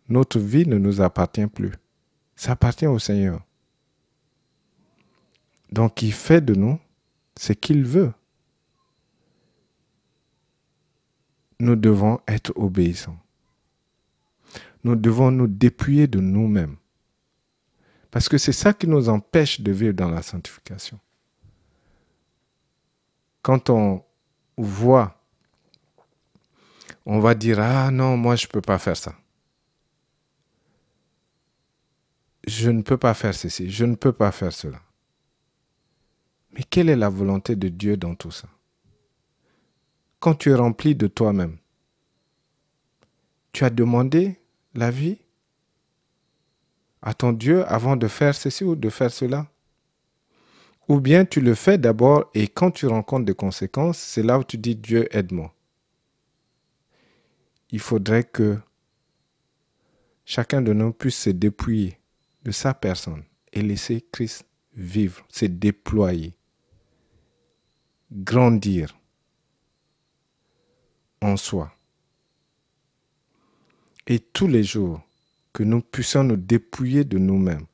notre 0.09 0.39
vie 0.39 0.67
ne 0.67 0.77
nous 0.77 1.01
appartient 1.01 1.47
plus. 1.47 1.73
Ça 2.35 2.53
appartient 2.53 2.87
au 2.87 2.99
Seigneur. 2.99 3.41
Donc 5.71 6.01
il 6.01 6.13
fait 6.13 6.41
de 6.41 6.53
nous 6.53 6.79
ce 7.37 7.53
qu'il 7.53 7.83
veut. 7.83 8.13
Nous 11.59 11.75
devons 11.75 12.19
être 12.27 12.51
obéissants. 12.55 13.17
Nous 14.83 14.95
devons 14.95 15.31
nous 15.31 15.47
dépouiller 15.47 16.07
de 16.07 16.19
nous-mêmes. 16.19 16.75
Parce 18.11 18.29
que 18.29 18.37
c'est 18.37 18.51
ça 18.51 18.73
qui 18.73 18.87
nous 18.87 19.09
empêche 19.09 19.61
de 19.61 19.71
vivre 19.71 19.93
dans 19.93 20.09
la 20.09 20.21
sanctification. 20.21 20.99
Quand 23.41 23.69
on 23.69 24.03
voit, 24.57 25.19
on 27.05 27.19
va 27.19 27.33
dire, 27.33 27.59
ah 27.59 27.89
non, 27.89 28.17
moi 28.17 28.35
je 28.35 28.45
ne 28.45 28.51
peux 28.51 28.61
pas 28.61 28.77
faire 28.77 28.97
ça. 28.97 29.15
Je 32.45 32.69
ne 32.69 32.81
peux 32.81 32.97
pas 32.97 33.13
faire 33.13 33.33
ceci, 33.33 33.69
je 33.69 33.85
ne 33.85 33.95
peux 33.95 34.11
pas 34.11 34.31
faire 34.31 34.51
cela. 34.53 34.81
Mais 36.51 36.63
quelle 36.63 36.89
est 36.89 36.95
la 36.95 37.09
volonté 37.09 37.55
de 37.55 37.69
Dieu 37.69 37.97
dans 37.97 38.15
tout 38.15 38.31
ça? 38.31 38.47
Quand 40.19 40.35
tu 40.35 40.51
es 40.51 40.55
rempli 40.55 40.95
de 40.95 41.07
toi-même, 41.07 41.57
tu 43.51 43.63
as 43.63 43.69
demandé 43.69 44.39
la 44.73 44.91
vie 44.91 45.17
à 47.01 47.13
ton 47.13 47.33
Dieu 47.33 47.65
avant 47.65 47.95
de 47.95 48.07
faire 48.07 48.35
ceci 48.35 48.63
ou 48.63 48.75
de 48.75 48.89
faire 48.89 49.11
cela? 49.11 49.47
Ou 50.87 50.99
bien 50.99 51.25
tu 51.25 51.39
le 51.39 51.55
fais 51.55 51.77
d'abord 51.77 52.29
et 52.33 52.47
quand 52.47 52.71
tu 52.71 52.87
rencontres 52.87 53.25
des 53.25 53.35
conséquences, 53.35 53.97
c'est 53.97 54.23
là 54.23 54.37
où 54.37 54.43
tu 54.43 54.57
dis 54.57 54.75
Dieu 54.75 55.07
aide-moi. 55.15 55.53
Il 57.71 57.79
faudrait 57.79 58.23
que 58.23 58.59
chacun 60.25 60.61
de 60.61 60.73
nous 60.73 60.91
puisse 60.91 61.17
se 61.17 61.29
dépouiller 61.29 61.97
de 62.43 62.51
sa 62.51 62.73
personne 62.73 63.23
et 63.51 63.61
laisser 63.61 64.05
Christ 64.11 64.45
vivre, 64.75 65.25
se 65.29 65.45
déployer, 65.45 66.35
grandir 68.11 68.97
en 71.21 71.37
soi. 71.37 71.71
Et 74.07 74.19
tous 74.19 74.47
les 74.47 74.63
jours, 74.63 75.01
que 75.53 75.63
nous 75.63 75.81
puissions 75.81 76.23
nous 76.23 76.35
dépouiller 76.35 77.03
de 77.03 77.19
nous-mêmes 77.19 77.67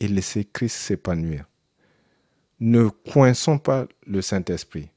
et 0.00 0.08
laisser 0.08 0.44
Christ 0.44 0.76
s'épanouir. 0.76 1.46
Ne 2.58 2.88
coinçons 2.88 3.58
pas 3.58 3.86
le 4.06 4.20
Saint-Esprit. 4.20 4.88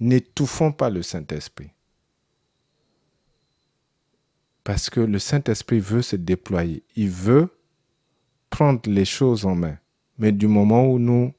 N'étouffons 0.00 0.72
pas 0.72 0.90
le 0.90 1.02
Saint-Esprit. 1.02 1.70
Parce 4.64 4.90
que 4.90 5.00
le 5.00 5.18
Saint-Esprit 5.18 5.80
veut 5.80 6.02
se 6.02 6.16
déployer. 6.16 6.82
Il 6.96 7.10
veut 7.10 7.48
prendre 8.50 8.80
les 8.86 9.04
choses 9.04 9.44
en 9.44 9.54
main. 9.54 9.78
Mais 10.18 10.32
du 10.32 10.46
moment 10.46 10.86
où 10.86 10.98
nous 10.98 11.32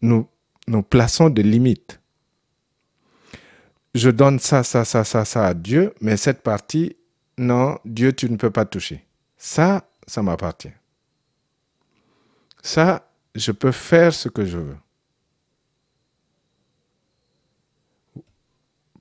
nous, 0.00 0.28
nous 0.66 0.82
plaçons 0.82 1.28
des 1.30 1.42
limites, 1.42 2.00
je 3.94 4.10
donne 4.10 4.38
ça, 4.38 4.62
ça, 4.62 4.84
ça, 4.84 5.02
ça, 5.02 5.24
ça 5.24 5.46
à 5.46 5.54
Dieu, 5.54 5.94
mais 6.00 6.16
cette 6.16 6.42
partie, 6.42 6.96
non, 7.36 7.78
Dieu, 7.84 8.12
tu 8.12 8.30
ne 8.30 8.36
peux 8.36 8.50
pas 8.50 8.64
toucher. 8.64 9.04
Ça, 9.36 9.88
ça 10.06 10.22
m'appartient. 10.22 10.72
Ça, 12.62 13.10
je 13.34 13.52
peux 13.52 13.72
faire 13.72 14.12
ce 14.12 14.28
que 14.28 14.44
je 14.44 14.58
veux. 14.58 14.76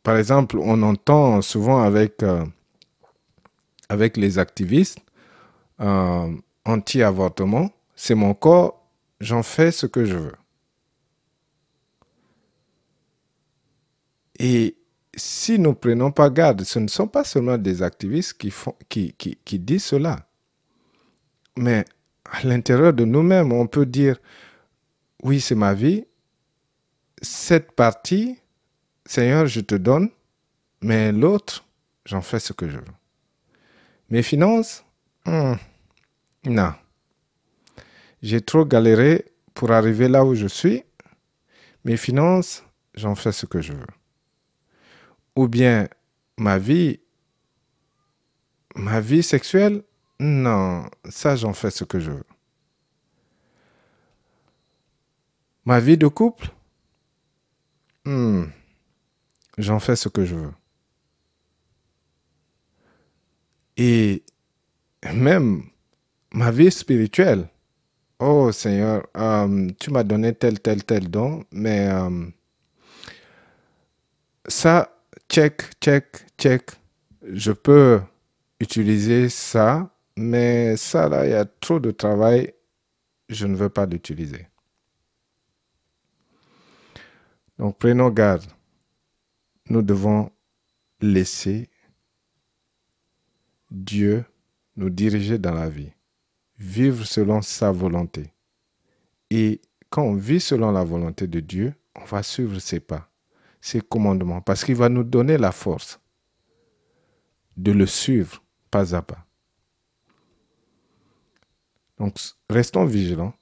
Par 0.08 0.16
exemple, 0.16 0.58
on 0.62 0.84
entend 0.84 1.42
souvent 1.42 1.82
avec, 1.82 2.24
euh, 2.24 2.46
avec 3.90 4.16
les 4.16 4.40
activistes 4.40 5.00
euh, 5.82 6.34
anti-avortement, 6.64 7.72
c'est 7.94 8.16
mon 8.16 8.34
corps, 8.34 8.88
j'en 9.20 9.44
fais 9.44 9.70
ce 9.70 9.86
que 9.86 10.06
je 10.06 10.16
veux. 10.16 10.36
Et 14.40 14.78
si 15.14 15.60
nous 15.60 15.74
prenons 15.74 16.14
pas 16.14 16.30
garde, 16.30 16.64
ce 16.64 16.80
ne 16.80 16.88
sont 16.88 17.10
pas 17.10 17.26
seulement 17.26 17.58
des 17.58 17.84
activistes 17.84 18.36
qui, 18.38 18.50
font, 18.50 18.76
qui, 18.88 19.12
qui, 19.12 19.38
qui 19.44 19.60
disent 19.60 19.84
cela, 19.84 20.26
mais 21.58 21.84
à 22.32 22.44
l'intérieur 22.46 22.94
de 22.94 23.04
nous-mêmes, 23.04 23.52
on 23.52 23.68
peut 23.68 23.86
dire, 23.86 24.18
oui, 25.22 25.42
c'est 25.42 25.54
ma 25.54 25.74
vie, 25.74 26.06
cette 27.22 27.74
partie, 27.74 28.40
Seigneur, 29.08 29.48
je 29.48 29.62
te 29.62 29.74
donne, 29.74 30.10
mais 30.82 31.12
l'autre, 31.12 31.66
j'en 32.06 32.22
fais 32.22 32.40
ce 32.40 32.54
que 32.54 32.70
je 32.70 32.78
veux. 32.78 32.94
Mes 34.10 34.22
finances, 34.22 34.84
Hmm, 35.28 35.56
non. 36.46 36.74
J'ai 38.22 38.40
trop 38.40 38.64
galéré 38.64 39.26
pour 39.54 39.72
arriver 39.74 40.08
là 40.08 40.24
où 40.24 40.36
je 40.36 40.48
suis. 40.48 40.84
Mes 41.84 41.98
finances, 41.98 42.64
j'en 42.96 43.14
fais 43.14 43.34
ce 43.34 43.46
que 43.46 43.62
je 43.62 43.74
veux. 43.74 43.88
Ou 45.36 45.50
bien 45.50 45.90
ma 46.38 46.58
vie, 46.58 47.02
ma 48.76 49.02
vie 49.02 49.22
sexuelle, 49.22 49.84
non, 50.22 50.90
ça 51.10 51.36
j'en 51.36 51.52
fais 51.52 51.72
ce 51.72 51.84
que 51.84 52.00
je 52.00 52.12
veux. 52.12 52.26
Ma 55.66 55.82
vie 55.82 55.98
de 55.98 56.08
couple, 56.08 56.52
hmm, 58.06 58.46
j'en 59.58 59.80
fais 59.80 59.96
ce 59.96 60.10
que 60.10 60.26
je 60.26 60.36
veux. 60.36 60.54
Et 63.78 64.24
même 65.14 65.64
ma 66.34 66.52
vie 66.52 66.72
spirituelle, 66.72 67.48
oh 68.20 68.52
Seigneur, 68.52 69.08
euh, 69.16 69.70
tu 69.80 69.92
m'as 69.92 70.04
donné 70.04 70.34
tel, 70.34 70.60
tel, 70.60 70.84
tel 70.84 71.10
don, 71.10 71.44
mais 71.52 71.88
euh, 71.90 72.28
ça, 74.48 74.98
check, 75.30 75.64
check, 75.82 76.26
check. 76.38 76.72
Je 77.22 77.52
peux 77.52 78.02
utiliser 78.60 79.30
ça, 79.30 79.90
mais 80.16 80.78
ça, 80.78 81.10
là, 81.10 81.26
il 81.26 81.32
y 81.32 81.34
a 81.34 81.46
trop 81.46 81.80
de 81.80 81.92
travail. 81.92 82.54
Je 83.30 83.46
ne 83.46 83.56
veux 83.56 83.70
pas 83.70 83.86
l'utiliser. 83.86 84.48
Donc, 87.60 87.78
prenons 87.78 88.10
garde. 88.10 88.46
Nous 89.70 89.82
devons 89.82 90.32
laisser 91.02 91.70
Dieu 93.70 94.24
nous 94.76 94.90
diriger 94.90 95.38
dans 95.38 95.54
la 95.54 95.70
vie, 95.70 95.92
vivre 96.58 97.06
selon 97.06 97.42
sa 97.42 97.72
volonté. 97.72 98.34
Et 99.30 99.62
quand 99.90 100.04
on 100.04 100.16
vit 100.16 100.40
selon 100.40 100.72
la 100.72 100.84
volonté 100.84 101.28
de 101.28 101.40
Dieu, 101.40 101.74
on 101.96 102.06
va 102.06 102.24
suivre 102.24 102.60
ses 102.60 102.80
pas 102.80 103.10
ses 103.62 103.82
commandements, 103.82 104.42
parce 104.42 104.64
qu'il 104.64 104.76
va 104.76 104.90
nous 104.90 105.04
donner 105.04 105.38
la 105.38 105.52
force 105.52 106.00
de 107.58 107.72
le 107.72 107.86
suivre 107.86 108.44
pas 108.72 108.96
à 108.96 109.02
pas. 109.02 109.26
Donc, 111.98 112.18
restons 112.50 112.86
vigilants. 112.86 113.34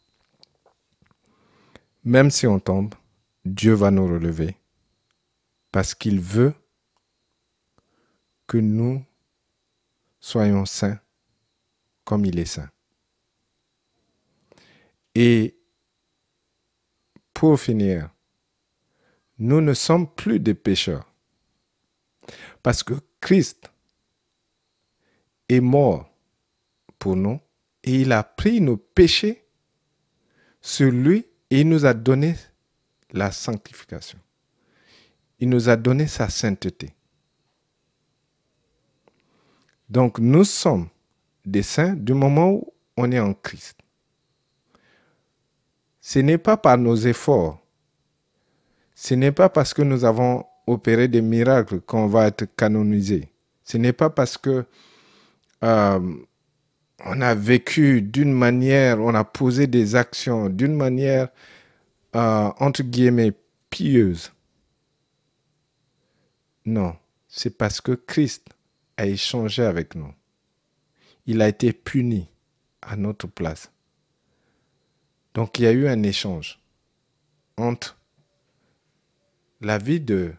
Même 2.03 2.31
si 2.31 2.47
on 2.47 2.59
tombe, 2.59 2.95
Dieu 3.43 3.73
va 3.73 3.91
nous 3.91 4.07
relever 4.07 4.57
parce 5.75 5.93
qu'il 5.93 6.21
veut 6.21 6.53
que 8.47 8.57
nous 8.57 9.03
soyons 10.21 10.65
saints 10.65 11.01
comme 12.05 12.23
il 12.23 12.39
est 12.39 12.45
saint. 12.45 12.69
Et 15.15 15.59
pour 17.33 17.59
finir, 17.59 18.09
nous 19.37 19.59
ne 19.59 19.73
sommes 19.73 20.09
plus 20.09 20.39
des 20.39 20.53
pécheurs. 20.53 21.13
Parce 22.63 22.81
que 22.81 22.93
Christ 23.19 23.69
est 25.49 25.59
mort 25.59 26.09
pour 26.99 27.17
nous 27.17 27.41
et 27.83 27.99
il 27.99 28.13
a 28.13 28.23
pris 28.23 28.61
nos 28.61 28.77
péchés 28.77 29.45
sur 30.61 30.89
lui 30.89 31.25
et 31.49 31.59
il 31.59 31.67
nous 31.67 31.85
a 31.85 31.93
donné 31.93 32.37
la 33.11 33.33
sanctification. 33.33 34.19
Il 35.39 35.49
nous 35.49 35.69
a 35.69 35.75
donné 35.75 36.07
sa 36.07 36.29
sainteté. 36.29 36.93
Donc 39.89 40.19
nous 40.19 40.43
sommes 40.43 40.87
des 41.45 41.63
saints 41.63 41.93
du 41.93 42.13
moment 42.13 42.51
où 42.51 42.73
on 42.97 43.11
est 43.11 43.19
en 43.19 43.33
Christ. 43.33 43.77
Ce 46.01 46.19
n'est 46.19 46.37
pas 46.37 46.57
par 46.57 46.77
nos 46.77 46.95
efforts 46.95 47.65
ce 48.95 49.13
n'est 49.13 49.33
pas 49.33 49.49
parce 49.49 49.73
que 49.73 49.81
nous 49.81 50.05
avons 50.05 50.45
opéré 50.65 51.09
des 51.09 51.21
miracles 51.21 51.81
qu'on 51.81 52.07
va 52.07 52.27
être 52.27 52.45
canonisé. 52.55 53.29
Ce 53.63 53.77
n'est 53.77 53.93
pas 53.93 54.09
parce 54.09 54.37
que 54.37 54.65
euh, 55.63 55.99
on 57.05 57.21
a 57.21 57.35
vécu 57.35 58.01
d'une 58.01 58.31
manière, 58.31 58.99
on 59.01 59.13
a 59.13 59.25
posé 59.25 59.67
des 59.67 59.95
actions 59.95 60.47
d'une 60.49 60.75
manière, 60.75 61.27
euh, 62.15 62.49
entre 62.59 62.83
guillemets, 62.83 63.33
pieuse. 63.69 64.31
Non, 66.65 66.97
c'est 67.27 67.57
parce 67.57 67.79
que 67.79 67.91
Christ 67.91 68.49
a 68.97 69.05
échangé 69.05 69.63
avec 69.63 69.95
nous. 69.95 70.13
Il 71.25 71.41
a 71.41 71.47
été 71.47 71.73
puni 71.73 72.27
à 72.81 72.95
notre 72.95 73.27
place. 73.27 73.71
Donc 75.33 75.59
il 75.59 75.63
y 75.63 75.67
a 75.67 75.71
eu 75.71 75.87
un 75.87 76.01
échange 76.03 76.59
entre 77.57 77.97
la 79.61 79.77
vie 79.77 79.99
de 79.99 80.33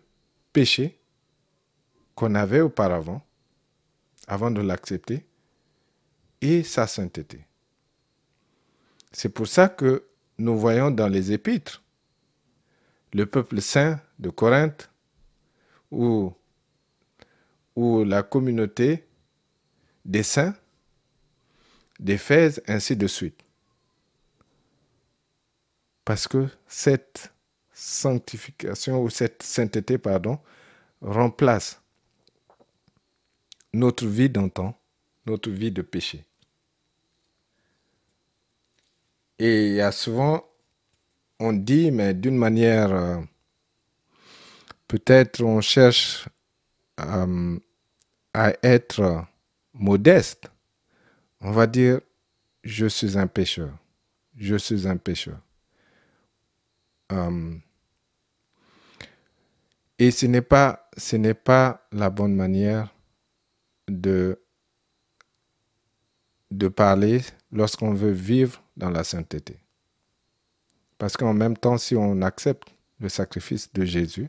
péché 0.52 0.98
qu'on 2.14 2.34
avait 2.34 2.60
auparavant, 2.60 3.24
avant 4.26 4.50
de 4.50 4.62
l'accepter, 4.62 5.26
et 6.40 6.62
sa 6.62 6.86
sainteté. 6.86 7.46
C'est 9.12 9.28
pour 9.28 9.46
ça 9.46 9.68
que 9.68 10.06
nous 10.38 10.58
voyons 10.58 10.90
dans 10.90 11.08
les 11.08 11.32
épîtres 11.32 11.82
le 13.12 13.26
peuple 13.26 13.60
saint 13.60 14.00
de 14.18 14.28
Corinthe 14.30 14.90
ou, 15.90 16.32
ou 17.74 18.04
la 18.04 18.22
communauté 18.22 19.06
des 20.04 20.22
saints 20.22 20.54
d'Éphèse, 21.98 22.62
ainsi 22.66 22.96
de 22.96 23.06
suite. 23.06 23.42
Parce 26.04 26.28
que 26.28 26.48
cette 26.68 27.32
sanctification 27.72 29.02
ou 29.02 29.10
cette 29.10 29.42
sainteté, 29.42 29.98
pardon, 29.98 30.38
remplace 31.00 31.80
notre 33.72 34.06
vie 34.06 34.30
d'antan, 34.30 34.78
notre 35.26 35.50
vie 35.50 35.72
de 35.72 35.82
péché. 35.82 36.24
Et 39.38 39.68
il 39.68 39.74
y 39.74 39.80
a 39.80 39.92
souvent, 39.92 40.44
on 41.38 41.52
dit, 41.52 41.90
mais 41.90 42.14
d'une 42.14 42.38
manière, 42.38 42.92
euh, 42.92 43.20
peut-être 44.88 45.42
on 45.42 45.60
cherche 45.60 46.28
euh, 47.00 47.58
à 48.32 48.52
être 48.62 49.26
modeste. 49.74 50.50
On 51.40 51.50
va 51.52 51.66
dire, 51.66 52.00
je 52.64 52.86
suis 52.86 53.18
un 53.18 53.26
pécheur. 53.26 53.70
Je 54.36 54.56
suis 54.56 54.86
un 54.86 54.96
pécheur. 54.96 55.38
Euh, 57.12 57.54
et 59.98 60.10
ce 60.10 60.26
n'est 60.26 60.42
pas, 60.42 60.90
la 61.92 62.10
bonne 62.10 62.34
manière 62.34 62.94
de 63.88 64.38
parler 66.74 67.22
lorsqu'on 67.52 67.94
veut 67.94 68.10
vivre 68.10 68.62
dans 68.76 68.90
la 68.90 69.04
sainteté. 69.04 69.58
Parce 70.98 71.16
qu'en 71.16 71.34
même 71.34 71.56
temps, 71.56 71.78
si 71.78 71.94
on 71.94 72.22
accepte 72.22 72.68
le 73.00 73.08
sacrifice 73.08 73.72
de 73.72 73.84
Jésus, 73.84 74.28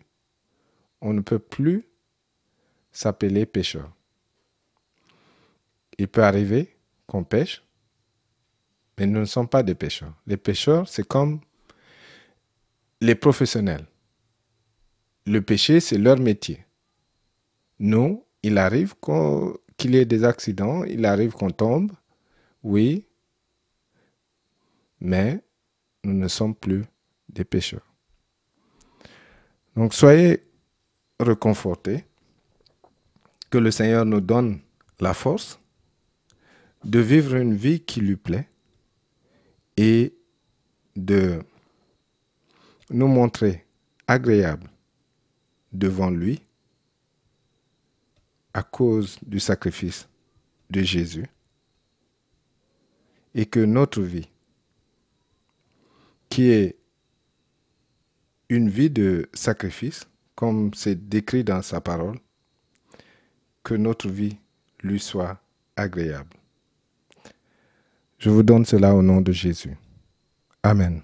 on 1.02 1.14
ne 1.14 1.22
peut 1.22 1.40
plus 1.40 1.86
s'appeler 2.92 3.46
pécheur. 3.46 3.92
Il 5.98 6.08
peut 6.08 6.24
arriver 6.24 6.76
qu'on 7.06 7.24
pêche, 7.24 7.64
mais 8.98 9.06
nous 9.06 9.20
ne 9.20 9.26
sommes 9.26 9.48
pas 9.48 9.64
des 9.64 9.76
pécheurs. 9.76 10.14
Les 10.26 10.38
pécheurs, 10.38 10.88
c'est 10.88 11.08
comme 11.08 11.40
les 13.02 13.16
professionnels 13.16 13.86
le 15.28 15.42
péché, 15.42 15.80
c'est 15.80 15.98
leur 15.98 16.18
métier. 16.18 16.66
Nous, 17.80 18.24
il 18.44 18.58
arrive 18.58 18.96
qu'il 19.78 19.94
y 19.94 19.98
ait 19.98 20.06
des 20.06 20.24
accidents, 20.24 20.84
il 20.86 21.06
arrive 21.06 21.34
qu'on 21.34 21.52
tombe, 21.52 21.92
oui, 22.64 23.06
mais 25.00 25.44
nous 26.04 26.14
ne 26.14 26.28
sommes 26.28 26.56
plus 26.56 26.86
des 27.30 27.44
pécheurs. 27.44 27.86
Donc 29.76 29.94
soyez 29.94 30.47
reconfortés, 31.20 32.06
que 33.50 33.58
le 33.58 33.72
Seigneur 33.72 34.06
nous 34.06 34.22
donne 34.22 34.60
la 35.00 35.14
force 35.14 35.60
de 36.84 37.00
vivre 37.00 37.36
une 37.36 37.56
vie 37.56 37.80
qui 37.80 38.02
lui 38.02 38.16
plaît 38.16 38.48
et 39.78 40.14
de 40.96 41.40
nous 42.90 43.08
montrer 43.08 43.66
agréable 44.08 44.70
devant 45.72 46.10
lui 46.10 46.42
à 48.54 48.64
cause 48.64 49.20
du 49.22 49.40
sacrifice 49.40 50.08
de 50.70 50.82
Jésus 50.82 51.28
et 53.36 53.46
que 53.46 53.60
notre 53.60 54.02
vie, 54.02 54.28
qui 56.30 56.50
est 56.50 56.76
une 58.50 58.70
vie 58.70 58.90
de 58.90 59.30
sacrifice, 59.34 60.08
comme 60.38 60.72
c'est 60.76 61.10
décrit 61.10 61.44
dans 61.44 61.64
sa 61.64 61.82
parole, 61.82 62.20
que 63.64 63.74
notre 63.74 64.08
vie 64.08 64.38
lui 64.84 65.00
soit 65.00 65.42
agréable. 65.76 66.38
Je 68.20 68.30
vous 68.30 68.44
donne 68.44 68.64
cela 68.64 68.94
au 68.94 69.02
nom 69.02 69.20
de 69.20 69.32
Jésus. 69.32 69.76
Amen. 70.62 71.02